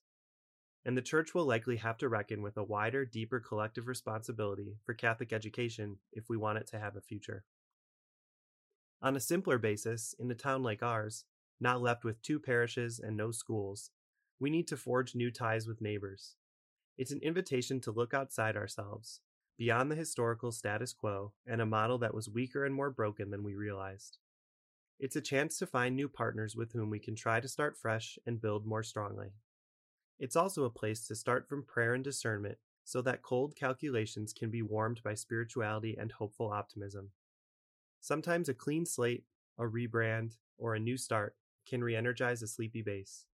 and 0.86 0.96
the 0.96 1.02
Church 1.02 1.34
will 1.34 1.44
likely 1.44 1.76
have 1.78 1.98
to 1.98 2.08
reckon 2.08 2.42
with 2.42 2.56
a 2.56 2.62
wider, 2.62 3.04
deeper 3.04 3.40
collective 3.40 3.88
responsibility 3.88 4.76
for 4.84 4.94
Catholic 4.94 5.32
education 5.32 5.98
if 6.12 6.28
we 6.28 6.36
want 6.36 6.58
it 6.58 6.68
to 6.68 6.78
have 6.78 6.94
a 6.94 7.00
future. 7.00 7.44
On 9.02 9.16
a 9.16 9.20
simpler 9.20 9.58
basis, 9.58 10.14
in 10.16 10.30
a 10.30 10.34
town 10.34 10.62
like 10.62 10.84
ours, 10.84 11.24
not 11.60 11.82
left 11.82 12.04
with 12.04 12.22
two 12.22 12.38
parishes 12.38 13.00
and 13.00 13.16
no 13.16 13.32
schools, 13.32 13.90
we 14.38 14.48
need 14.48 14.68
to 14.68 14.76
forge 14.76 15.16
new 15.16 15.28
ties 15.28 15.66
with 15.66 15.80
neighbors. 15.80 16.36
It's 16.96 17.10
an 17.10 17.20
invitation 17.20 17.80
to 17.80 17.90
look 17.90 18.14
outside 18.14 18.56
ourselves, 18.56 19.20
beyond 19.58 19.90
the 19.90 19.96
historical 19.96 20.52
status 20.52 20.92
quo 20.92 21.32
and 21.48 21.60
a 21.60 21.66
model 21.66 21.98
that 21.98 22.14
was 22.14 22.30
weaker 22.30 22.64
and 22.64 22.74
more 22.74 22.90
broken 22.90 23.30
than 23.30 23.42
we 23.42 23.56
realized. 23.56 24.18
It's 25.00 25.16
a 25.16 25.20
chance 25.20 25.58
to 25.58 25.66
find 25.66 25.96
new 25.96 26.08
partners 26.08 26.54
with 26.54 26.72
whom 26.72 26.90
we 26.90 27.00
can 27.00 27.16
try 27.16 27.40
to 27.40 27.48
start 27.48 27.76
fresh 27.76 28.20
and 28.24 28.40
build 28.40 28.64
more 28.64 28.84
strongly. 28.84 29.32
It's 30.18 30.36
also 30.36 30.64
a 30.64 30.70
place 30.70 31.06
to 31.08 31.14
start 31.14 31.48
from 31.48 31.62
prayer 31.62 31.92
and 31.92 32.02
discernment 32.02 32.58
so 32.84 33.02
that 33.02 33.22
cold 33.22 33.54
calculations 33.56 34.32
can 34.32 34.50
be 34.50 34.62
warmed 34.62 35.02
by 35.02 35.14
spirituality 35.14 35.96
and 35.98 36.12
hopeful 36.12 36.50
optimism. 36.50 37.10
Sometimes 38.00 38.48
a 38.48 38.54
clean 38.54 38.86
slate, 38.86 39.24
a 39.58 39.64
rebrand, 39.64 40.36
or 40.56 40.74
a 40.74 40.80
new 40.80 40.96
start 40.96 41.34
can 41.68 41.82
re 41.82 41.96
energize 41.96 42.42
a 42.42 42.46
sleepy 42.46 42.80
base. 42.80 43.26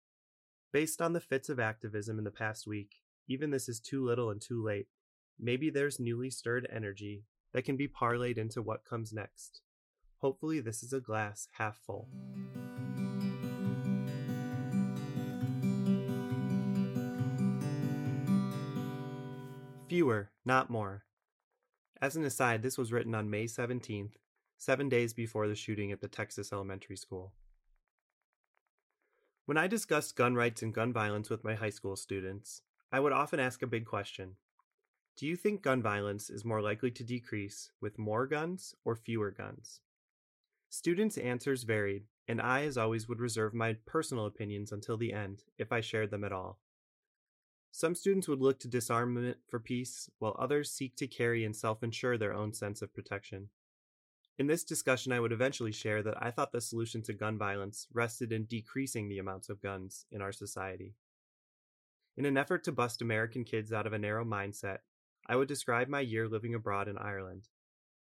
Based 0.73 1.03
on 1.03 1.13
the 1.13 1.21
fits 1.21 1.49
of 1.49 1.61
activism 1.61 2.19
in 2.19 2.25
the 2.25 2.31
past 2.31 2.67
week, 2.67 2.97
even 3.29 3.51
this 3.51 3.69
is 3.69 3.79
too 3.79 4.05
little 4.05 4.31
and 4.31 4.41
too 4.41 4.63
late. 4.65 4.87
Maybe 5.39 5.71
there's 5.71 6.01
newly 6.01 6.31
stirred 6.31 6.67
energy 6.75 7.25
that 7.53 7.65
can 7.65 7.77
be 7.77 7.89
parlayed 7.89 8.39
into 8.39 8.63
what 8.63 8.85
comes 8.85 9.13
next. 9.13 9.61
Hopefully, 10.19 10.61
this 10.61 10.83
is 10.83 10.93
a 10.93 11.01
glass 11.01 11.49
half 11.59 11.77
full. 11.77 12.09
Fewer, 19.93 20.31
not 20.47 20.71
more. 20.71 21.05
As 22.01 22.17
an 22.17 22.25
aside, 22.25 22.63
this 22.63 22.79
was 22.79 22.95
written 22.95 23.15
on 23.15 23.29
May 23.29 23.45
17th, 23.45 24.15
seven 24.57 24.89
days 24.89 25.13
before 25.13 25.47
the 25.47 25.55
shooting 25.55 25.93
at 25.93 26.01
the 26.01 26.09
Texas 26.09 26.51
elementary 26.51 26.97
school. 26.97 27.35
When 29.45 29.59
I 29.59 29.67
discussed 29.67 30.17
gun 30.17 30.35
rights 30.35 30.63
and 30.63 30.73
gun 30.73 30.95
violence 30.95 31.29
with 31.29 31.45
my 31.45 31.57
high 31.57 31.69
school 31.69 31.97
students, 31.97 32.63
I 32.91 33.01
would 33.01 33.13
often 33.13 33.39
ask 33.39 33.61
a 33.61 33.67
big 33.67 33.85
question 33.85 34.37
Do 35.19 35.27
you 35.27 35.37
think 35.37 35.61
gun 35.61 35.83
violence 35.83 36.31
is 36.31 36.43
more 36.43 36.63
likely 36.63 36.91
to 36.93 37.05
decrease 37.05 37.71
with 37.83 37.99
more 37.99 38.27
guns 38.27 38.75
or 38.87 38.97
fewer 38.97 39.31
guns? 39.31 39.81
Students' 40.71 41.19
answers 41.19 41.65
varied, 41.65 42.05
and 42.27 42.41
I, 42.41 42.63
as 42.63 42.79
always, 42.79 43.11
would 43.11 43.21
reserve 43.21 43.53
my 43.53 43.77
personal 43.85 44.25
opinions 44.25 44.73
until 44.73 44.97
the 44.97 45.13
end, 45.13 45.43
if 45.59 45.71
I 45.71 45.83
shared 45.83 46.11
them 46.11 46.25
at 46.25 46.33
all. 46.33 46.61
Some 47.75 47.95
students 47.95 48.29
would 48.29 48.43
look 48.43 48.61
to 48.61 48.69
disarmament 48.69 49.39
for 49.49 49.59
peace, 49.59 50.11
while 50.19 50.37
others 50.39 50.71
seek 50.71 50.95
to 50.97 51.07
carry 51.07 51.43
and 51.43 51.57
self 51.57 51.83
ensure 51.83 52.19
their 52.19 52.35
own 52.35 52.53
sense 52.53 52.83
of 52.83 52.95
protection. 52.95 53.49
In 54.39 54.47
this 54.47 54.63
discussion, 54.63 55.11
I 55.11 55.21
would 55.21 55.33
eventually 55.33 55.73
share 55.73 56.03
that 56.03 56.23
I 56.23 56.31
thought 56.31 56.53
the 56.53 56.61
solution 56.61 57.03
to 57.05 57.15
gun 57.15 57.39
violence 57.39 57.87
rested 57.93 58.31
in 58.31 58.45
decreasing 58.45 59.09
the 59.09 59.19
amounts 59.19 59.49
of 59.49 59.63
guns 59.63 60.05
in 60.11 60.21
our 60.21 60.33
society. 60.33 60.95
In 62.15 62.27
an 62.27 62.37
effort 62.37 62.63
to 62.65 62.73
bust 62.73 63.01
American 63.01 63.43
kids 63.43 63.73
out 63.73 63.87
of 63.87 63.95
a 63.95 63.99
narrow 63.99 64.25
mindset, 64.25 64.79
I 65.27 65.37
would 65.37 65.49
describe 65.49 65.89
my 65.89 66.01
year 66.01 66.29
living 66.29 66.55
abroad 66.55 66.89
in 66.89 66.99
Ireland. 66.99 67.49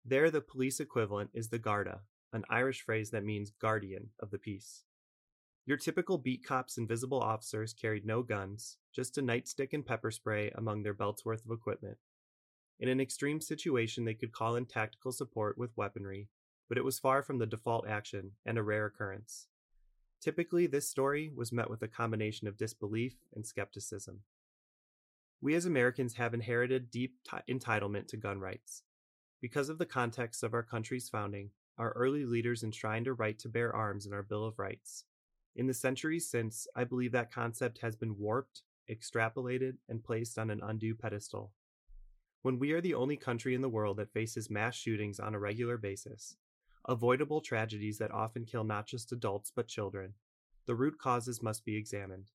There, 0.06 0.32
the 0.32 0.40
police 0.40 0.80
equivalent 0.80 1.32
is 1.34 1.50
the 1.50 1.60
Garda, 1.60 2.02
an 2.32 2.46
Irish 2.50 2.82
phrase 2.82 3.12
that 3.12 3.26
means 3.26 3.52
guardian 3.60 4.12
of 4.22 4.32
the 4.32 4.38
peace. 4.38 4.84
Your 5.66 5.78
typical 5.78 6.18
beat 6.18 6.44
cops 6.44 6.78
and 6.78 6.88
visible 6.88 7.20
officers 7.20 7.74
carried 7.74 8.06
no 8.06 8.24
guns, 8.24 8.78
just 8.94 9.18
a 9.18 9.22
nightstick 9.22 9.74
and 9.74 9.86
pepper 9.86 10.12
spray 10.12 10.52
among 10.56 10.84
their 10.84 10.94
belts 10.94 11.24
worth 11.24 11.46
of 11.46 11.52
equipment. 11.52 11.98
In 12.80 12.90
an 12.90 13.02
extreme 13.02 13.42
situation, 13.42 14.06
they 14.06 14.14
could 14.14 14.32
call 14.32 14.56
in 14.56 14.66
tactical 14.66 15.12
support 15.12 15.58
with 15.58 15.76
weaponry, 15.76 16.30
but 16.70 16.78
it 16.78 16.86
was 16.86 16.98
far 16.98 17.22
from 17.22 17.38
the 17.38 17.46
default 17.46 17.88
action 17.88 18.32
and 18.46 18.58
a 18.58 18.64
rare 18.64 18.86
occurrence. 18.86 19.48
Typically, 20.22 20.68
this 20.68 20.90
story 20.90 21.32
was 21.36 21.52
met 21.52 21.70
with 21.70 21.82
a 21.82 21.88
combination 21.88 22.48
of 22.48 22.58
disbelief 22.58 23.16
and 23.34 23.46
skepticism. 23.46 24.22
We 25.42 25.56
as 25.56 25.66
Americans 25.66 26.16
have 26.16 26.34
inherited 26.34 26.92
deep 26.92 27.16
t- 27.24 27.54
entitlement 27.54 28.08
to 28.08 28.18
gun 28.18 28.40
rights. 28.40 28.84
Because 29.42 29.70
of 29.70 29.78
the 29.78 29.86
context 29.86 30.44
of 30.44 30.54
our 30.54 30.64
country's 30.64 31.08
founding, 31.08 31.52
our 31.78 31.92
early 31.92 32.26
leaders 32.26 32.64
enshrined 32.64 33.08
a 33.08 33.14
right 33.14 33.40
to 33.40 33.48
bear 33.48 33.74
arms 33.74 34.06
in 34.06 34.12
our 34.12 34.24
Bill 34.24 34.44
of 34.44 34.60
Rights, 34.60 35.06
in 35.56 35.68
the 35.68 35.74
centuries 35.74 36.30
since, 36.30 36.68
I 36.76 36.84
believe 36.84 37.12
that 37.12 37.32
concept 37.32 37.80
has 37.80 37.96
been 37.96 38.18
warped, 38.18 38.64
extrapolated, 38.90 39.78
and 39.88 40.04
placed 40.04 40.38
on 40.38 40.50
an 40.50 40.62
undue 40.64 40.96
pedestal. 40.96 41.52
When 42.42 42.60
we 42.60 42.72
are 42.72 42.82
the 42.82 42.94
only 42.94 43.18
country 43.18 43.54
in 43.54 43.62
the 43.62 43.70
world 43.70 43.98
that 43.98 44.14
faces 44.14 44.50
mass 44.50 44.76
shootings 44.76 45.20
on 45.20 45.36
a 45.36 45.40
regular 45.40 45.78
basis, 45.78 46.38
avoidable 46.88 47.42
tragedies 47.42 47.98
that 47.98 48.12
often 48.12 48.46
kill 48.46 48.64
not 48.64 48.88
just 48.88 49.12
adults 49.12 49.52
but 49.54 49.68
children, 49.68 50.14
the 50.66 50.76
root 50.76 50.98
causes 50.98 51.44
must 51.44 51.66
be 51.66 51.76
examined. 51.76 52.32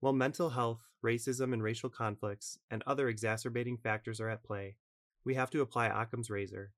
While 0.00 0.12
mental 0.12 0.50
health, 0.50 0.82
racism, 1.02 1.52
and 1.52 1.62
racial 1.62 1.88
conflicts 1.88 2.58
and 2.70 2.82
other 2.86 3.08
exacerbating 3.08 3.78
factors 3.78 4.20
are 4.20 4.28
at 4.28 4.44
play, 4.44 4.76
we 5.24 5.34
have 5.34 5.50
to 5.50 5.62
apply 5.62 5.86
Occam's 5.86 6.28
razor 6.28 6.72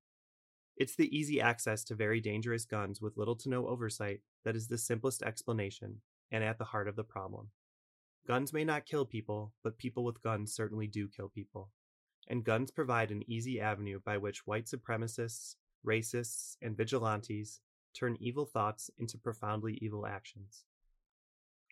it's 0.77 0.95
the 0.95 1.15
easy 1.15 1.41
access 1.41 1.83
to 1.85 1.95
very 1.95 2.21
dangerous 2.21 2.65
guns 2.65 3.01
with 3.01 3.17
little 3.17 3.35
to 3.37 3.49
no 3.49 3.67
oversight 3.67 4.21
that 4.45 4.55
is 4.55 4.67
the 4.67 4.77
simplest 4.77 5.23
explanation 5.23 6.01
and 6.31 6.43
at 6.43 6.57
the 6.57 6.65
heart 6.65 6.87
of 6.87 6.95
the 6.95 7.03
problem. 7.03 7.49
Guns 8.27 8.53
may 8.53 8.63
not 8.63 8.85
kill 8.85 9.05
people, 9.05 9.53
but 9.63 9.77
people 9.77 10.03
with 10.03 10.21
guns 10.21 10.53
certainly 10.53 10.85
do 10.85 11.07
kill 11.07 11.29
people. 11.29 11.71
And 12.27 12.43
guns 12.43 12.71
provide 12.71 13.09
an 13.09 13.23
easy 13.27 13.59
avenue 13.59 13.99
by 14.05 14.17
which 14.17 14.45
white 14.45 14.65
supremacists, 14.65 15.55
racists, 15.85 16.57
and 16.61 16.77
vigilantes 16.77 17.61
turn 17.97 18.17
evil 18.19 18.45
thoughts 18.45 18.91
into 18.99 19.17
profoundly 19.17 19.79
evil 19.81 20.05
actions. 20.05 20.65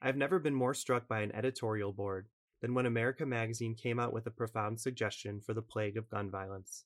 I 0.01 0.07
have 0.07 0.17
never 0.17 0.39
been 0.39 0.55
more 0.55 0.73
struck 0.73 1.07
by 1.07 1.21
an 1.21 1.35
editorial 1.35 1.91
board 1.91 2.29
than 2.61 2.73
when 2.73 2.85
America 2.85 3.25
Magazine 3.25 3.75
came 3.75 3.99
out 3.99 4.13
with 4.13 4.25
a 4.25 4.31
profound 4.31 4.79
suggestion 4.79 5.41
for 5.41 5.53
the 5.53 5.61
plague 5.61 5.97
of 5.97 6.09
gun 6.09 6.31
violence 6.31 6.85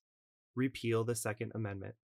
repeal 0.56 1.04
the 1.04 1.16
Second 1.16 1.52
Amendment. 1.56 1.96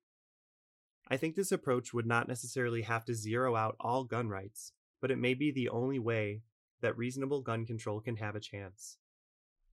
I 1.08 1.18
think 1.18 1.36
this 1.36 1.52
approach 1.52 1.94
would 1.94 2.08
not 2.08 2.28
necessarily 2.28 2.82
have 2.82 3.06
to 3.06 3.14
zero 3.14 3.56
out 3.56 3.76
all 3.80 4.04
gun 4.04 4.28
rights, 4.28 4.72
but 5.02 5.12
it 5.12 5.20
may 5.20 5.34
be 5.34 5.52
the 5.52 5.70
only 5.70 6.00
way 6.00 6.42
that 6.82 6.98
reasonable 6.98 7.42
gun 7.42 7.66
control 7.66 8.02
can 8.02 8.16
have 8.18 8.36
a 8.36 8.40
chance. 8.40 8.98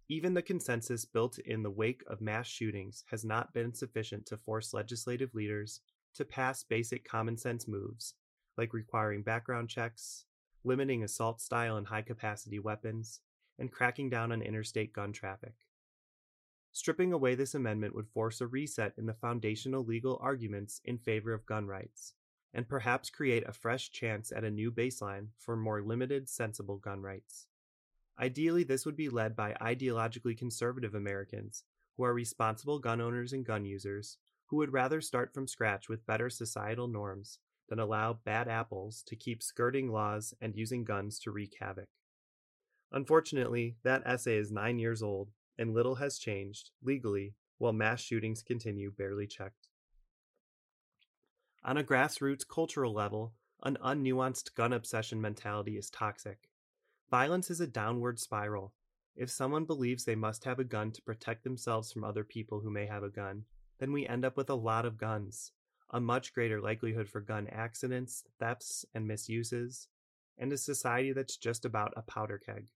Even 0.09 0.35
the 0.35 0.43
consensus 0.43 1.07
built 1.07 1.39
in 1.39 1.63
the 1.63 1.71
wake 1.71 2.03
of 2.07 2.21
mass 2.21 2.47
shootings 2.47 3.05
has 3.11 3.25
not 3.25 3.55
been 3.55 3.73
sufficient 3.73 4.27
to 4.27 4.37
force 4.37 4.75
legislative 4.75 5.35
leaders 5.35 5.81
to 6.15 6.25
pass 6.25 6.63
basic 6.63 7.09
common 7.09 7.39
sense 7.39 7.67
moves, 7.67 8.15
like 8.59 8.75
requiring 8.75 9.23
background 9.23 9.71
checks, 9.71 10.27
limiting 10.65 11.03
assault 11.03 11.41
style 11.41 11.77
and 11.77 11.87
high 11.87 12.03
capacity 12.03 12.59
weapons, 12.59 13.21
and 13.59 13.73
cracking 13.73 14.11
down 14.11 14.33
on 14.33 14.43
interstate 14.43 14.93
gun 14.93 15.13
traffic. 15.13 15.55
Stripping 16.75 17.13
away 17.13 17.35
this 17.35 17.55
amendment 17.55 17.95
would 17.95 18.09
force 18.09 18.41
a 18.41 18.47
reset 18.47 18.95
in 18.97 19.05
the 19.05 19.13
foundational 19.13 19.85
legal 19.85 20.19
arguments 20.23 20.81
in 20.85 20.97
favor 20.97 21.35
of 21.35 21.45
gun 21.45 21.67
rights, 21.67 22.15
and 22.55 22.69
perhaps 22.69 23.11
create 23.11 23.47
a 23.47 23.53
fresh 23.53 23.91
chance 23.91 24.33
at 24.33 24.45
a 24.45 24.51
new 24.51 24.73
baseline 24.73 25.29
for 25.37 25.55
more 25.55 25.83
limited, 25.83 26.29
sensible 26.29 26.79
gun 26.79 27.03
rights. 27.03 27.47
Ideally, 28.19 28.65
this 28.65 28.87
would 28.87 28.97
be 28.97 29.11
led 29.11 29.37
by 29.37 29.55
ideologically 29.61 30.37
conservative 30.37 30.95
Americans 30.95 31.65
who 31.97 32.05
are 32.05 32.15
responsible 32.15 32.79
gun 32.79 33.01
owners 33.01 33.33
and 33.33 33.45
gun 33.45 33.67
users 33.67 34.17
who 34.47 34.57
would 34.57 34.73
rather 34.73 35.01
start 35.01 35.33
from 35.33 35.47
scratch 35.47 35.89
with 35.89 36.07
better 36.07 36.31
societal 36.31 36.89
norms 36.89 37.39
than 37.69 37.79
allow 37.79 38.13
bad 38.13 38.49
apples 38.49 39.03
to 39.07 39.17
keep 39.17 39.43
skirting 39.43 39.91
laws 39.91 40.35
and 40.41 40.57
using 40.57 40.85
guns 40.85 41.19
to 41.19 41.31
wreak 41.31 41.55
havoc. 41.61 41.89
Unfortunately, 42.93 43.77
that 43.83 44.03
essay 44.05 44.37
is 44.37 44.51
nine 44.51 44.79
years 44.79 45.03
old 45.03 45.31
and 45.59 45.75
little 45.75 45.97
has 45.97 46.19
changed, 46.19 46.71
legally, 46.83 47.35
while 47.59 47.73
mass 47.73 48.01
shootings 48.01 48.43
continue 48.43 48.91
barely 48.91 49.27
checked. 49.27 49.69
On 51.65 51.77
a 51.77 51.85
grassroots 51.85 52.47
cultural 52.47 52.93
level, 52.93 53.35
an 53.63 53.79
unnuanced 53.85 54.55
gun 54.55 54.73
obsession 54.73 55.21
mentality 55.21 55.77
is 55.77 55.91
toxic. 55.91 56.49
Violence 57.11 57.51
is 57.51 57.61
a 57.61 57.67
downward 57.67 58.19
spiral. 58.19 58.75
If 59.15 59.31
someone 59.31 59.65
believes 59.65 60.05
they 60.05 60.17
must 60.17 60.45
have 60.45 60.59
a 60.59 60.65
gun 60.65 60.91
to 60.93 61.03
protect 61.03 61.45
themselves 61.45 61.93
from 61.93 62.03
other 62.03 62.25
people 62.25 62.61
who 62.61 62.71
may 62.71 62.87
have 62.87 63.03
a 63.05 63.11
gun, 63.11 63.45
then 63.79 63.93
we 63.93 64.07
end 64.07 64.25
up 64.25 64.37
with 64.37 64.51
a 64.51 64.55
lot 64.55 64.85
of 64.85 64.97
guns, 64.97 65.53
a 65.91 66.01
much 66.01 66.33
greater 66.33 66.61
likelihood 66.61 67.09
for 67.09 67.21
gun 67.21 67.47
accidents, 67.53 68.25
thefts, 68.41 68.85
and 68.95 69.07
misuses, 69.07 69.89
and 70.39 70.53
a 70.53 70.57
society 70.57 71.13
that's 71.13 71.37
just 71.37 71.65
about 71.65 71.93
a 71.97 72.03
powder 72.03 72.39
keg. 72.39 72.71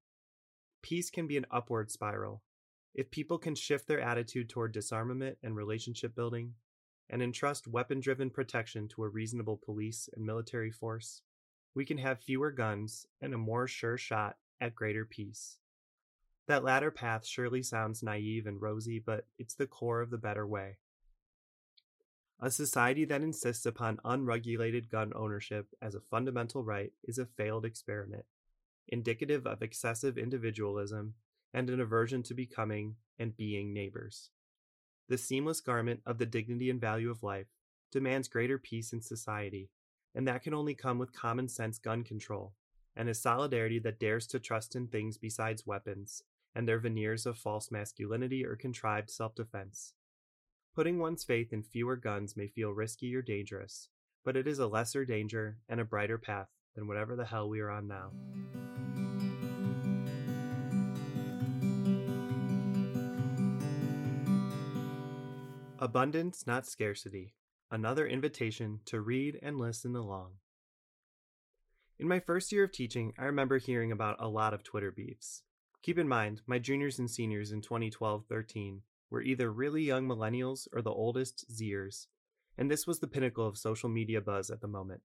Peace 0.83 1.11
can 1.11 1.26
be 1.26 1.37
an 1.37 1.47
upward 1.50 1.90
spiral, 1.90 2.42
if 2.96 3.10
people 3.10 3.36
can 3.36 3.54
shift 3.54 3.86
their 3.86 4.00
attitude 4.00 4.48
toward 4.48 4.72
disarmament 4.72 5.36
and 5.42 5.54
relationship 5.54 6.14
building, 6.14 6.54
and 7.10 7.22
entrust 7.22 7.68
weapon 7.68 8.00
driven 8.00 8.30
protection 8.30 8.88
to 8.88 9.04
a 9.04 9.08
reasonable 9.08 9.60
police 9.62 10.08
and 10.16 10.24
military 10.24 10.70
force, 10.70 11.20
we 11.74 11.84
can 11.84 11.98
have 11.98 12.18
fewer 12.18 12.50
guns 12.50 13.06
and 13.20 13.34
a 13.34 13.38
more 13.38 13.68
sure 13.68 13.98
shot 13.98 14.36
at 14.62 14.74
greater 14.74 15.04
peace. 15.04 15.58
That 16.48 16.64
latter 16.64 16.90
path 16.90 17.26
surely 17.26 17.62
sounds 17.62 18.02
naive 18.02 18.46
and 18.46 18.62
rosy, 18.62 18.98
but 18.98 19.26
it's 19.38 19.54
the 19.54 19.66
core 19.66 20.00
of 20.00 20.08
the 20.08 20.16
better 20.16 20.46
way. 20.46 20.78
A 22.40 22.50
society 22.50 23.04
that 23.04 23.22
insists 23.22 23.66
upon 23.66 24.00
unregulated 24.04 24.88
gun 24.88 25.12
ownership 25.14 25.66
as 25.82 25.94
a 25.94 26.00
fundamental 26.00 26.64
right 26.64 26.92
is 27.04 27.18
a 27.18 27.26
failed 27.26 27.66
experiment, 27.66 28.24
indicative 28.88 29.46
of 29.46 29.62
excessive 29.62 30.16
individualism 30.16 31.14
and 31.56 31.70
an 31.70 31.80
aversion 31.80 32.22
to 32.22 32.34
becoming 32.34 32.94
and 33.18 33.34
being 33.34 33.72
neighbors. 33.72 34.28
The 35.08 35.16
seamless 35.16 35.62
garment 35.62 36.00
of 36.04 36.18
the 36.18 36.26
dignity 36.26 36.68
and 36.68 36.78
value 36.78 37.10
of 37.10 37.22
life 37.22 37.46
demands 37.90 38.28
greater 38.28 38.58
peace 38.58 38.92
in 38.92 39.00
society, 39.00 39.70
and 40.14 40.28
that 40.28 40.42
can 40.42 40.52
only 40.52 40.75
come 40.75 40.98
with 40.98 41.14
common 41.14 41.48
sense 41.48 41.78
gun 41.78 42.04
control 42.04 42.52
and 42.94 43.08
a 43.08 43.14
solidarity 43.14 43.78
that 43.78 43.98
dares 43.98 44.26
to 44.26 44.38
trust 44.38 44.76
in 44.76 44.86
things 44.86 45.16
besides 45.16 45.66
weapons 45.66 46.22
and 46.54 46.68
their 46.68 46.78
veneers 46.78 47.25
of 47.25 47.38
false 47.38 47.70
masculinity 47.70 48.44
or 48.44 48.54
contrived 48.54 49.08
self 49.08 49.34
defense. 49.34 49.94
Putting 50.75 50.98
one's 50.98 51.25
faith 51.25 51.54
in 51.54 51.62
fewer 51.62 51.96
guns 51.96 52.36
may 52.36 52.48
feel 52.48 52.72
risky 52.72 53.14
or 53.16 53.22
dangerous, 53.22 53.88
but 54.26 54.36
it 54.36 54.46
is 54.46 54.58
a 54.58 54.66
lesser 54.66 55.06
danger 55.06 55.56
and 55.70 55.80
a 55.80 55.86
brighter 55.86 56.18
path 56.18 56.48
than 56.75 56.86
whatever 56.86 57.16
the 57.16 57.25
hell 57.25 57.48
we 57.48 57.60
are 57.60 57.70
on 57.70 57.88
now. 57.88 58.10
Abundance, 65.78 66.47
Not 66.47 66.66
Scarcity 66.66 67.35
Another 67.71 68.06
Invitation 68.06 68.80
to 68.87 69.02
Read 69.02 69.38
and 69.42 69.59
Listen 69.59 69.95
Along. 69.95 70.33
In 71.99 72.09
my 72.09 72.18
first 72.18 72.50
year 72.50 72.64
of 72.64 72.73
teaching, 72.73 73.12
I 73.18 73.25
remember 73.25 73.59
hearing 73.59 73.92
about 73.92 74.16
a 74.18 74.28
lot 74.28 74.54
of 74.54 74.64
Twitter 74.64 74.90
beefs. 74.90 75.42
Keep 75.83 75.99
in 75.99 76.09
mind, 76.09 76.40
my 76.47 76.59
juniors 76.59 76.99
and 76.99 77.11
seniors 77.11 77.52
in 77.52 77.61
2012 77.61 78.25
13 78.26 78.80
were 79.11 79.21
either 79.21 79.52
really 79.52 79.83
young 79.83 80.09
millennials 80.09 80.66
or 80.73 80.80
the 80.80 80.90
oldest 80.90 81.45
Zers, 81.52 82.06
and 82.56 82.71
this 82.71 82.87
was 82.87 83.00
the 83.00 83.06
pinnacle 83.06 83.47
of 83.47 83.59
social 83.59 83.90
media 83.90 84.23
buzz 84.23 84.49
at 84.49 84.62
the 84.62 84.68
moment. 84.68 85.02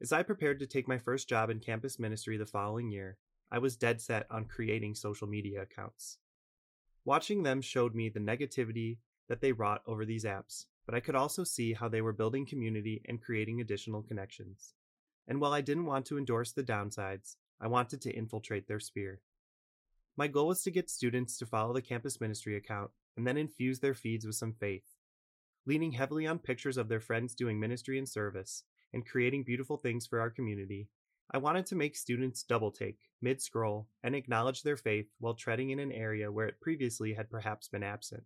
As 0.00 0.12
I 0.12 0.22
prepared 0.22 0.60
to 0.60 0.66
take 0.66 0.86
my 0.86 0.98
first 0.98 1.28
job 1.28 1.50
in 1.50 1.58
campus 1.58 1.98
ministry 1.98 2.36
the 2.36 2.46
following 2.46 2.92
year, 2.92 3.18
I 3.50 3.58
was 3.58 3.76
dead 3.76 4.00
set 4.00 4.26
on 4.30 4.44
creating 4.44 4.94
social 4.94 5.26
media 5.26 5.62
accounts. 5.62 6.18
Watching 7.04 7.42
them 7.42 7.60
showed 7.60 7.96
me 7.96 8.08
the 8.08 8.20
negativity 8.20 8.98
that 9.28 9.40
they 9.40 9.52
wrought 9.52 9.82
over 9.86 10.04
these 10.04 10.24
apps, 10.24 10.66
but 10.86 10.94
I 10.94 11.00
could 11.00 11.14
also 11.14 11.44
see 11.44 11.72
how 11.72 11.88
they 11.88 12.02
were 12.02 12.12
building 12.12 12.46
community 12.46 13.02
and 13.06 13.20
creating 13.20 13.60
additional 13.60 14.02
connections. 14.02 14.74
And 15.28 15.40
while 15.40 15.52
I 15.52 15.60
didn't 15.60 15.86
want 15.86 16.06
to 16.06 16.18
endorse 16.18 16.52
the 16.52 16.62
downsides, 16.62 17.36
I 17.60 17.68
wanted 17.68 18.00
to 18.02 18.12
infiltrate 18.12 18.66
their 18.66 18.80
sphere. 18.80 19.20
My 20.16 20.26
goal 20.26 20.48
was 20.48 20.62
to 20.62 20.70
get 20.70 20.90
students 20.90 21.38
to 21.38 21.46
follow 21.46 21.72
the 21.72 21.80
campus 21.80 22.20
ministry 22.20 22.56
account 22.56 22.90
and 23.16 23.26
then 23.26 23.36
infuse 23.36 23.80
their 23.80 23.94
feeds 23.94 24.26
with 24.26 24.34
some 24.34 24.52
faith. 24.52 24.84
Leaning 25.64 25.92
heavily 25.92 26.26
on 26.26 26.38
pictures 26.38 26.76
of 26.76 26.88
their 26.88 27.00
friends 27.00 27.34
doing 27.34 27.60
ministry 27.60 27.98
and 27.98 28.08
service 28.08 28.64
and 28.92 29.06
creating 29.06 29.44
beautiful 29.44 29.76
things 29.76 30.06
for 30.06 30.20
our 30.20 30.28
community, 30.28 30.88
I 31.30 31.38
wanted 31.38 31.64
to 31.66 31.76
make 31.76 31.96
students 31.96 32.42
double 32.42 32.70
take, 32.70 32.98
mid 33.22 33.40
scroll, 33.40 33.88
and 34.02 34.14
acknowledge 34.14 34.62
their 34.62 34.76
faith 34.76 35.06
while 35.18 35.34
treading 35.34 35.70
in 35.70 35.78
an 35.78 35.92
area 35.92 36.30
where 36.30 36.46
it 36.46 36.60
previously 36.60 37.14
had 37.14 37.30
perhaps 37.30 37.68
been 37.68 37.82
absent. 37.82 38.24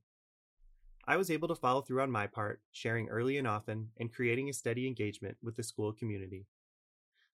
I 1.08 1.16
was 1.16 1.30
able 1.30 1.46
to 1.48 1.54
follow 1.54 1.82
through 1.82 2.02
on 2.02 2.10
my 2.10 2.26
part, 2.26 2.60
sharing 2.72 3.08
early 3.08 3.36
and 3.38 3.46
often, 3.46 3.90
and 3.96 4.12
creating 4.12 4.48
a 4.48 4.52
steady 4.52 4.88
engagement 4.88 5.36
with 5.40 5.54
the 5.54 5.62
school 5.62 5.92
community. 5.92 6.46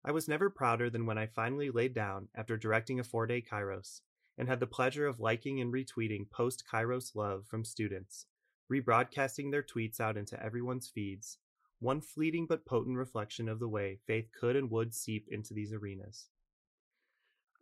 I 0.04 0.10
was 0.10 0.28
never 0.28 0.50
prouder 0.50 0.90
than 0.90 1.06
when 1.06 1.16
I 1.16 1.26
finally 1.26 1.70
laid 1.70 1.94
down 1.94 2.28
after 2.34 2.58
directing 2.58 3.00
a 3.00 3.04
four 3.04 3.26
day 3.26 3.40
Kairos 3.40 4.00
and 4.36 4.46
had 4.48 4.60
the 4.60 4.66
pleasure 4.66 5.06
of 5.06 5.20
liking 5.20 5.60
and 5.60 5.72
retweeting 5.72 6.28
post 6.30 6.64
Kairos 6.70 7.14
love 7.14 7.46
from 7.46 7.64
students, 7.64 8.26
rebroadcasting 8.70 9.50
their 9.50 9.62
tweets 9.62 10.00
out 10.00 10.18
into 10.18 10.42
everyone's 10.42 10.88
feeds, 10.88 11.38
one 11.78 12.00
fleeting 12.00 12.46
but 12.46 12.66
potent 12.66 12.96
reflection 12.98 13.48
of 13.48 13.58
the 13.58 13.68
way 13.68 14.00
faith 14.06 14.28
could 14.38 14.54
and 14.54 14.70
would 14.70 14.94
seep 14.94 15.26
into 15.30 15.54
these 15.54 15.72
arenas. 15.72 16.26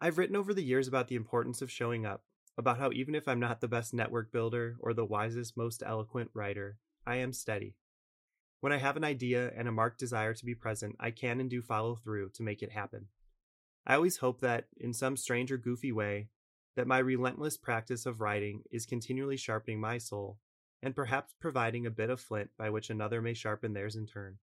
I've 0.01 0.19
written 0.19 0.37
over 0.37 0.55
the 0.55 0.65
years 0.65 0.89
about 0.89 1.09
the 1.09 1.15
importance 1.15 1.63
of 1.63 1.71
showing 1.71 2.05
up, 2.05 2.25
about 2.59 2.79
how 2.79 2.91
even 2.93 3.15
if 3.15 3.27
I'm 3.27 3.41
not 3.41 3.61
the 3.61 3.69
best 3.69 3.95
network 3.95 4.33
builder 4.33 4.77
or 4.81 4.93
the 4.93 5.05
wisest, 5.05 5.57
most 5.57 5.83
eloquent 5.85 6.31
writer, 6.35 6.77
I 7.07 7.17
am 7.17 7.33
steady. 7.33 7.77
When 8.61 8.73
I 8.73 8.79
have 8.79 8.97
an 8.97 9.05
idea 9.05 9.51
and 9.57 9.67
a 9.67 9.73
marked 9.73 9.99
desire 9.99 10.35
to 10.35 10.45
be 10.45 10.55
present, 10.55 10.97
I 11.01 11.11
can 11.11 11.41
and 11.41 11.49
do 11.49 11.63
follow 11.63 11.97
through 11.97 12.31
to 12.35 12.43
make 12.43 12.63
it 12.63 12.73
happen. 12.73 13.07
I 13.87 13.95
always 13.95 14.19
hope 14.19 14.41
that, 14.43 14.67
in 14.77 14.93
some 14.93 15.17
strange 15.17 15.51
or 15.51 15.57
goofy 15.57 15.93
way, 15.93 16.29
that 16.77 16.87
my 16.87 16.99
relentless 16.99 17.57
practice 17.57 18.05
of 18.07 18.21
writing 18.21 18.63
is 18.71 18.87
continually 18.87 19.37
sharpening 19.37 19.81
my 19.81 19.99
soul 19.99 20.39
and 20.83 20.95
perhaps 20.95 21.35
providing 21.41 21.87
a 21.87 21.91
bit 21.91 22.11
of 22.11 22.21
flint 22.21 22.51
by 22.59 22.71
which 22.71 22.91
another 22.91 23.21
may 23.21 23.35
sharpen 23.35 23.73
theirs 23.73 23.97
in 23.97 24.07
turn. 24.07 24.39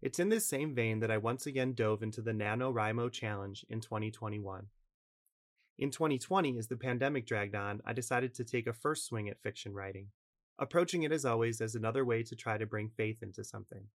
It's 0.00 0.18
in 0.18 0.28
this 0.28 0.46
same 0.46 0.74
vein 0.74 1.00
that 1.00 1.10
I 1.10 1.18
once 1.18 1.46
again 1.46 1.74
dove 1.74 2.02
into 2.02 2.22
the 2.22 2.32
NaNoWriMo 2.32 3.12
Challenge 3.12 3.64
in 3.68 3.80
2021. 3.80 4.66
In 5.78 5.90
2020, 5.90 6.58
as 6.58 6.68
the 6.68 6.76
pandemic 6.76 7.26
dragged 7.26 7.54
on, 7.54 7.80
I 7.84 7.92
decided 7.92 8.34
to 8.34 8.44
take 8.44 8.66
a 8.66 8.72
first 8.72 9.06
swing 9.06 9.28
at 9.28 9.40
fiction 9.42 9.72
writing, 9.72 10.08
approaching 10.58 11.02
it 11.02 11.12
as 11.12 11.24
always 11.24 11.60
as 11.60 11.74
another 11.74 12.04
way 12.04 12.22
to 12.24 12.36
try 12.36 12.58
to 12.58 12.66
bring 12.66 12.90
faith 12.90 13.22
into 13.22 13.42
something. 13.42 13.88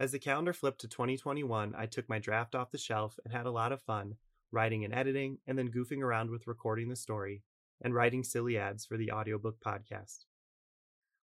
As 0.00 0.12
the 0.12 0.20
calendar 0.20 0.52
flipped 0.52 0.80
to 0.82 0.88
2021, 0.88 1.74
I 1.76 1.86
took 1.86 2.08
my 2.08 2.20
draft 2.20 2.54
off 2.54 2.70
the 2.70 2.78
shelf 2.78 3.18
and 3.24 3.34
had 3.34 3.46
a 3.46 3.50
lot 3.50 3.72
of 3.72 3.82
fun, 3.82 4.14
writing 4.52 4.84
and 4.84 4.94
editing, 4.94 5.38
and 5.46 5.58
then 5.58 5.72
goofing 5.72 6.00
around 6.00 6.30
with 6.30 6.46
recording 6.46 6.88
the 6.88 6.96
story 6.96 7.42
and 7.82 7.92
writing 7.94 8.22
silly 8.22 8.56
ads 8.56 8.86
for 8.86 8.96
the 8.96 9.10
audiobook 9.10 9.60
podcast. 9.60 10.26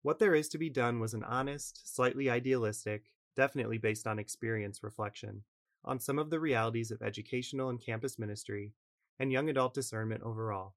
What 0.01 0.19
There 0.19 0.33
Is 0.33 0.47
to 0.49 0.57
Be 0.57 0.69
Done 0.69 0.99
was 0.99 1.13
an 1.13 1.23
honest, 1.23 1.93
slightly 1.93 2.29
idealistic, 2.29 3.11
definitely 3.35 3.77
based 3.77 4.07
on 4.07 4.19
experience 4.19 4.81
reflection 4.81 5.43
on 5.83 5.99
some 5.99 6.19
of 6.19 6.29
the 6.29 6.39
realities 6.39 6.91
of 6.91 7.01
educational 7.01 7.69
and 7.69 7.83
campus 7.83 8.17
ministry 8.19 8.73
and 9.21 9.31
young 9.31 9.47
adult 9.49 9.75
discernment 9.75 10.23
overall. 10.23 10.73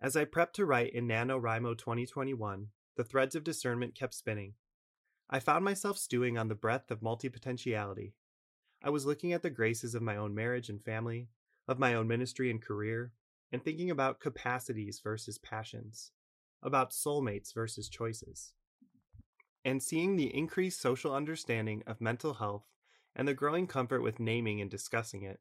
As 0.00 0.16
I 0.16 0.24
prepped 0.24 0.52
to 0.52 0.64
write 0.64 0.92
in 0.92 1.08
NaNoWriMo 1.08 1.76
2021, 1.76 2.68
the 2.96 3.02
threads 3.02 3.34
of 3.34 3.42
discernment 3.42 3.96
kept 3.96 4.14
spinning. 4.14 4.54
I 5.28 5.40
found 5.40 5.64
myself 5.64 5.98
stewing 5.98 6.38
on 6.38 6.46
the 6.46 6.54
breadth 6.54 6.92
of 6.92 7.00
multipotentiality. 7.00 8.12
I 8.80 8.90
was 8.90 9.06
looking 9.06 9.32
at 9.32 9.42
the 9.42 9.50
graces 9.50 9.96
of 9.96 10.02
my 10.02 10.16
own 10.16 10.36
marriage 10.36 10.68
and 10.68 10.80
family, 10.80 11.30
of 11.66 11.80
my 11.80 11.94
own 11.94 12.06
ministry 12.06 12.48
and 12.48 12.62
career, 12.62 13.12
and 13.50 13.64
thinking 13.64 13.90
about 13.90 14.20
capacities 14.20 15.00
versus 15.02 15.38
passions 15.38 16.12
about 16.62 16.92
soulmates 16.92 17.52
versus 17.52 17.88
choices. 17.88 18.52
And 19.64 19.82
seeing 19.82 20.14
the 20.14 20.32
increased 20.32 20.80
social 20.80 21.12
understanding 21.12 21.82
of 21.88 22.00
mental 22.00 22.34
health 22.34 22.66
and 23.16 23.26
the 23.26 23.34
growing 23.34 23.66
comfort 23.66 24.00
with 24.00 24.20
naming 24.20 24.60
and 24.60 24.70
discussing 24.70 25.24
it, 25.24 25.40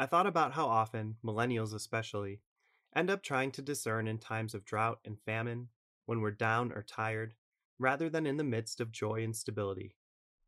I 0.00 0.06
thought 0.06 0.26
about 0.26 0.54
how 0.54 0.64
often, 0.64 1.16
millennials 1.22 1.74
especially, 1.74 2.40
end 2.96 3.10
up 3.10 3.22
trying 3.22 3.52
to 3.52 3.60
discern 3.60 4.08
in 4.08 4.16
times 4.16 4.54
of 4.54 4.64
drought 4.64 4.98
and 5.04 5.20
famine, 5.20 5.68
when 6.06 6.22
we're 6.22 6.30
down 6.30 6.72
or 6.72 6.82
tired, 6.82 7.34
rather 7.78 8.08
than 8.08 8.24
in 8.24 8.38
the 8.38 8.42
midst 8.42 8.80
of 8.80 8.92
joy 8.92 9.22
and 9.22 9.36
stability. 9.36 9.96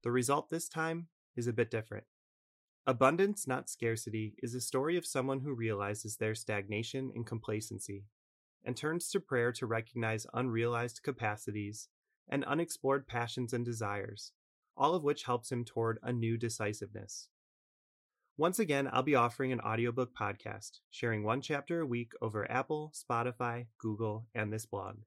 The 0.04 0.10
result 0.10 0.48
this 0.48 0.70
time 0.70 1.08
is 1.36 1.46
a 1.46 1.52
bit 1.52 1.70
different. 1.70 2.04
Abundance, 2.86 3.46
Not 3.46 3.68
Scarcity 3.68 4.36
is 4.42 4.54
a 4.54 4.60
story 4.62 4.96
of 4.96 5.04
someone 5.04 5.40
who 5.40 5.52
realizes 5.52 6.16
their 6.16 6.34
stagnation 6.34 7.12
and 7.14 7.26
complacency 7.26 8.06
and 8.64 8.74
turns 8.74 9.10
to 9.10 9.20
prayer 9.20 9.52
to 9.52 9.66
recognize 9.66 10.26
unrealized 10.32 11.02
capacities 11.02 11.90
and 12.26 12.42
unexplored 12.44 13.06
passions 13.06 13.52
and 13.52 13.66
desires, 13.66 14.32
all 14.78 14.94
of 14.94 15.04
which 15.04 15.24
helps 15.24 15.52
him 15.52 15.62
toward 15.62 15.98
a 16.02 16.10
new 16.10 16.38
decisiveness. 16.38 17.28
Once 18.36 18.58
again, 18.58 18.88
I'll 18.92 19.02
be 19.02 19.14
offering 19.14 19.52
an 19.52 19.60
audiobook 19.60 20.14
podcast, 20.14 20.80
sharing 20.90 21.22
one 21.22 21.40
chapter 21.40 21.80
a 21.80 21.86
week 21.86 22.12
over 22.20 22.50
Apple, 22.50 22.92
Spotify, 22.94 23.66
Google, 23.78 24.26
and 24.34 24.52
this 24.52 24.66
blog. 24.66 24.98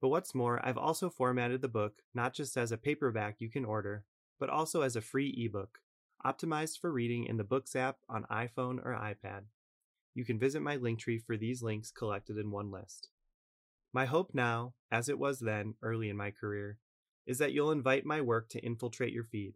But 0.00 0.08
what's 0.08 0.34
more, 0.34 0.60
I've 0.64 0.78
also 0.78 1.10
formatted 1.10 1.62
the 1.62 1.68
book 1.68 2.02
not 2.14 2.34
just 2.34 2.56
as 2.56 2.72
a 2.72 2.78
paperback 2.78 3.36
you 3.38 3.50
can 3.50 3.64
order, 3.64 4.04
but 4.38 4.50
also 4.50 4.82
as 4.82 4.96
a 4.96 5.00
free 5.00 5.34
ebook, 5.36 5.80
optimized 6.24 6.80
for 6.80 6.92
reading 6.92 7.24
in 7.24 7.36
the 7.36 7.44
Books 7.44 7.74
app 7.74 7.98
on 8.08 8.24
iPhone 8.30 8.78
or 8.84 8.98
iPad 8.98 9.44
you 10.14 10.24
can 10.24 10.38
visit 10.38 10.62
my 10.62 10.78
Linktree 10.78 11.22
for 11.22 11.36
these 11.36 11.62
links 11.62 11.90
collected 11.90 12.38
in 12.38 12.50
one 12.50 12.70
list. 12.70 13.08
My 13.92 14.06
hope 14.06 14.30
now, 14.32 14.74
as 14.90 15.08
it 15.08 15.18
was 15.18 15.40
then 15.40 15.74
early 15.82 16.08
in 16.08 16.16
my 16.16 16.30
career, 16.30 16.78
is 17.26 17.38
that 17.38 17.52
you'll 17.52 17.72
invite 17.72 18.06
my 18.06 18.20
work 18.20 18.48
to 18.50 18.64
infiltrate 18.64 19.12
your 19.12 19.24
feed. 19.24 19.54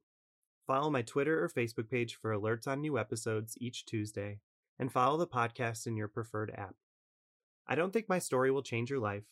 Follow 0.69 0.91
my 0.91 1.01
Twitter 1.01 1.43
or 1.43 1.49
Facebook 1.49 1.89
page 1.89 2.19
for 2.21 2.31
alerts 2.31 2.69
on 2.69 2.83
new 2.83 2.99
episodes 2.99 3.57
each 3.59 3.87
Tuesday, 3.87 4.41
and 4.79 4.93
follow 4.93 5.17
the 5.17 5.27
podcast 5.27 5.87
in 5.87 5.97
your 5.97 6.09
preferred 6.09 6.53
app. 6.55 6.75
I 7.67 7.75
don't 7.75 7.91
think 7.91 8.07
my 8.07 8.19
story 8.19 8.51
will 8.51 8.63
change 8.63 8.91
your 8.91 8.99
life, 8.99 9.25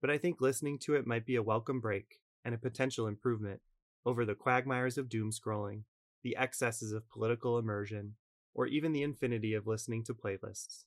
but 0.00 0.10
I 0.10 0.18
think 0.18 0.40
listening 0.40 0.80
to 0.80 0.96
it 0.96 1.06
might 1.06 1.24
be 1.24 1.36
a 1.36 1.44
welcome 1.44 1.78
break 1.78 2.18
and 2.44 2.56
a 2.56 2.58
potential 2.58 3.06
improvement 3.06 3.60
over 4.04 4.24
the 4.24 4.34
quagmires 4.34 4.98
of 4.98 5.08
doom 5.08 5.30
scrolling, 5.30 5.84
the 6.24 6.36
excesses 6.36 6.90
of 6.90 7.08
political 7.08 7.56
immersion, 7.56 8.16
or 8.52 8.66
even 8.66 8.90
the 8.90 9.04
infinity 9.04 9.54
of 9.54 9.68
listening 9.68 10.02
to 10.02 10.12
playlists. 10.12 10.86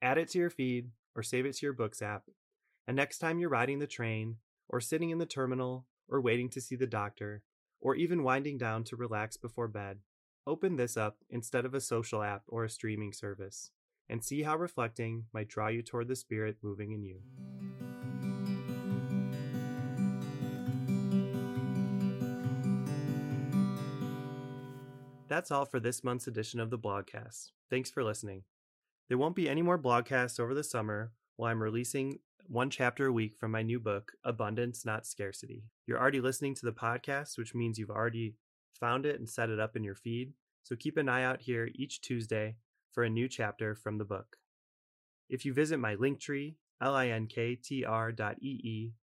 Add 0.00 0.18
it 0.18 0.28
to 0.28 0.38
your 0.38 0.50
feed 0.50 0.90
or 1.16 1.24
save 1.24 1.46
it 1.46 1.56
to 1.56 1.66
your 1.66 1.72
books 1.72 2.00
app, 2.00 2.26
and 2.86 2.96
next 2.96 3.18
time 3.18 3.40
you're 3.40 3.50
riding 3.50 3.80
the 3.80 3.88
train, 3.88 4.36
or 4.68 4.80
sitting 4.80 5.10
in 5.10 5.18
the 5.18 5.26
terminal, 5.26 5.86
or 6.08 6.20
waiting 6.20 6.48
to 6.50 6.60
see 6.60 6.76
the 6.76 6.86
doctor, 6.86 7.42
or 7.80 7.94
even 7.94 8.22
winding 8.22 8.58
down 8.58 8.84
to 8.84 8.96
relax 8.96 9.36
before 9.36 9.68
bed, 9.68 9.98
open 10.46 10.76
this 10.76 10.96
up 10.96 11.18
instead 11.30 11.64
of 11.64 11.74
a 11.74 11.80
social 11.80 12.22
app 12.22 12.42
or 12.48 12.64
a 12.64 12.70
streaming 12.70 13.12
service, 13.12 13.70
and 14.08 14.24
see 14.24 14.42
how 14.42 14.56
reflecting 14.56 15.24
might 15.32 15.48
draw 15.48 15.68
you 15.68 15.82
toward 15.82 16.08
the 16.08 16.16
spirit 16.16 16.56
moving 16.62 16.92
in 16.92 17.04
you. 17.04 17.20
That's 25.28 25.50
all 25.50 25.66
for 25.66 25.78
this 25.78 26.02
month's 26.02 26.26
edition 26.26 26.58
of 26.58 26.70
the 26.70 26.78
blogcast. 26.78 27.50
Thanks 27.68 27.90
for 27.90 28.02
listening. 28.02 28.44
There 29.08 29.18
won't 29.18 29.36
be 29.36 29.48
any 29.48 29.62
more 29.62 29.78
blogcasts 29.78 30.40
over 30.40 30.54
the 30.54 30.64
summer 30.64 31.12
while 31.36 31.50
I'm 31.50 31.62
releasing 31.62 32.18
one 32.50 32.70
chapter 32.70 33.06
a 33.06 33.12
week 33.12 33.36
from 33.36 33.50
my 33.50 33.60
new 33.60 33.78
book, 33.78 34.12
Abundance, 34.24 34.82
Not 34.82 35.06
Scarcity. 35.06 35.64
You're 35.86 36.00
already 36.00 36.22
listening 36.22 36.54
to 36.54 36.64
the 36.64 36.72
podcast, 36.72 37.36
which 37.36 37.54
means 37.54 37.78
you've 37.78 37.90
already 37.90 38.36
found 38.72 39.04
it 39.04 39.18
and 39.18 39.28
set 39.28 39.50
it 39.50 39.60
up 39.60 39.76
in 39.76 39.84
your 39.84 39.94
feed. 39.94 40.32
So 40.62 40.74
keep 40.74 40.96
an 40.96 41.10
eye 41.10 41.24
out 41.24 41.42
here 41.42 41.68
each 41.74 42.00
Tuesday 42.00 42.56
for 42.90 43.04
a 43.04 43.10
new 43.10 43.28
chapter 43.28 43.74
from 43.74 43.98
the 43.98 44.06
book. 44.06 44.38
If 45.28 45.44
you 45.44 45.52
visit 45.52 45.78
my 45.78 45.94
link 45.94 46.20
tree, 46.20 46.56
linktr 46.82 48.16
dot 48.16 48.36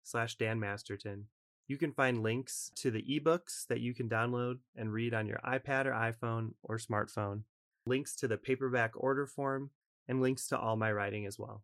slash 0.02 0.38
Dan 0.38 0.60
Masterton, 0.60 1.26
you 1.68 1.78
can 1.78 1.92
find 1.92 2.24
links 2.24 2.72
to 2.78 2.90
the 2.90 3.04
ebooks 3.04 3.68
that 3.68 3.80
you 3.80 3.94
can 3.94 4.10
download 4.10 4.56
and 4.76 4.92
read 4.92 5.14
on 5.14 5.28
your 5.28 5.40
iPad 5.48 5.86
or 5.86 5.92
iPhone 5.92 6.54
or 6.64 6.80
smartphone, 6.80 7.44
links 7.86 8.16
to 8.16 8.28
the 8.28 8.38
paperback 8.38 8.94
order 8.96 9.28
form, 9.28 9.70
and 10.08 10.20
links 10.20 10.48
to 10.48 10.58
all 10.58 10.76
my 10.76 10.92
writing 10.92 11.28
as 11.28 11.38
well. 11.38 11.64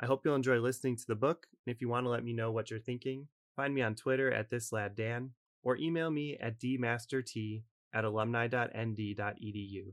I 0.00 0.06
hope 0.06 0.24
you'll 0.24 0.36
enjoy 0.36 0.58
listening 0.58 0.96
to 0.96 1.06
the 1.06 1.16
book, 1.16 1.46
and 1.66 1.74
if 1.74 1.80
you 1.80 1.88
want 1.88 2.06
to 2.06 2.10
let 2.10 2.24
me 2.24 2.32
know 2.32 2.52
what 2.52 2.70
you're 2.70 2.78
thinking, 2.78 3.26
find 3.56 3.74
me 3.74 3.82
on 3.82 3.94
Twitter 3.94 4.30
at 4.32 4.50
thisladdan 4.50 5.30
or 5.62 5.76
email 5.76 6.10
me 6.10 6.36
at 6.38 6.60
dmastert 6.60 7.62
at 7.92 8.04
alumni.nd.edu. 8.04 9.92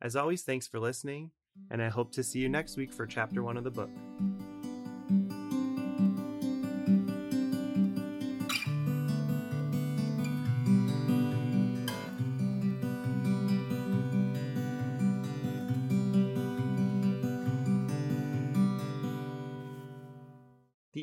As 0.00 0.16
always, 0.16 0.42
thanks 0.42 0.66
for 0.66 0.80
listening, 0.80 1.32
and 1.70 1.82
I 1.82 1.88
hope 1.88 2.12
to 2.12 2.22
see 2.22 2.38
you 2.38 2.48
next 2.48 2.76
week 2.76 2.92
for 2.92 3.06
chapter 3.06 3.42
one 3.42 3.56
of 3.56 3.64
the 3.64 3.70
book. 3.70 3.90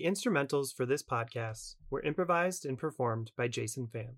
Instrumentals 0.05 0.67
for 0.71 0.85
this 0.85 1.01
podcast 1.01 1.77
were 1.89 2.03
improvised 2.03 2.63
and 2.63 2.77
performed 2.77 3.31
by 3.35 3.47
Jason 3.47 3.87
Pham. 3.87 4.17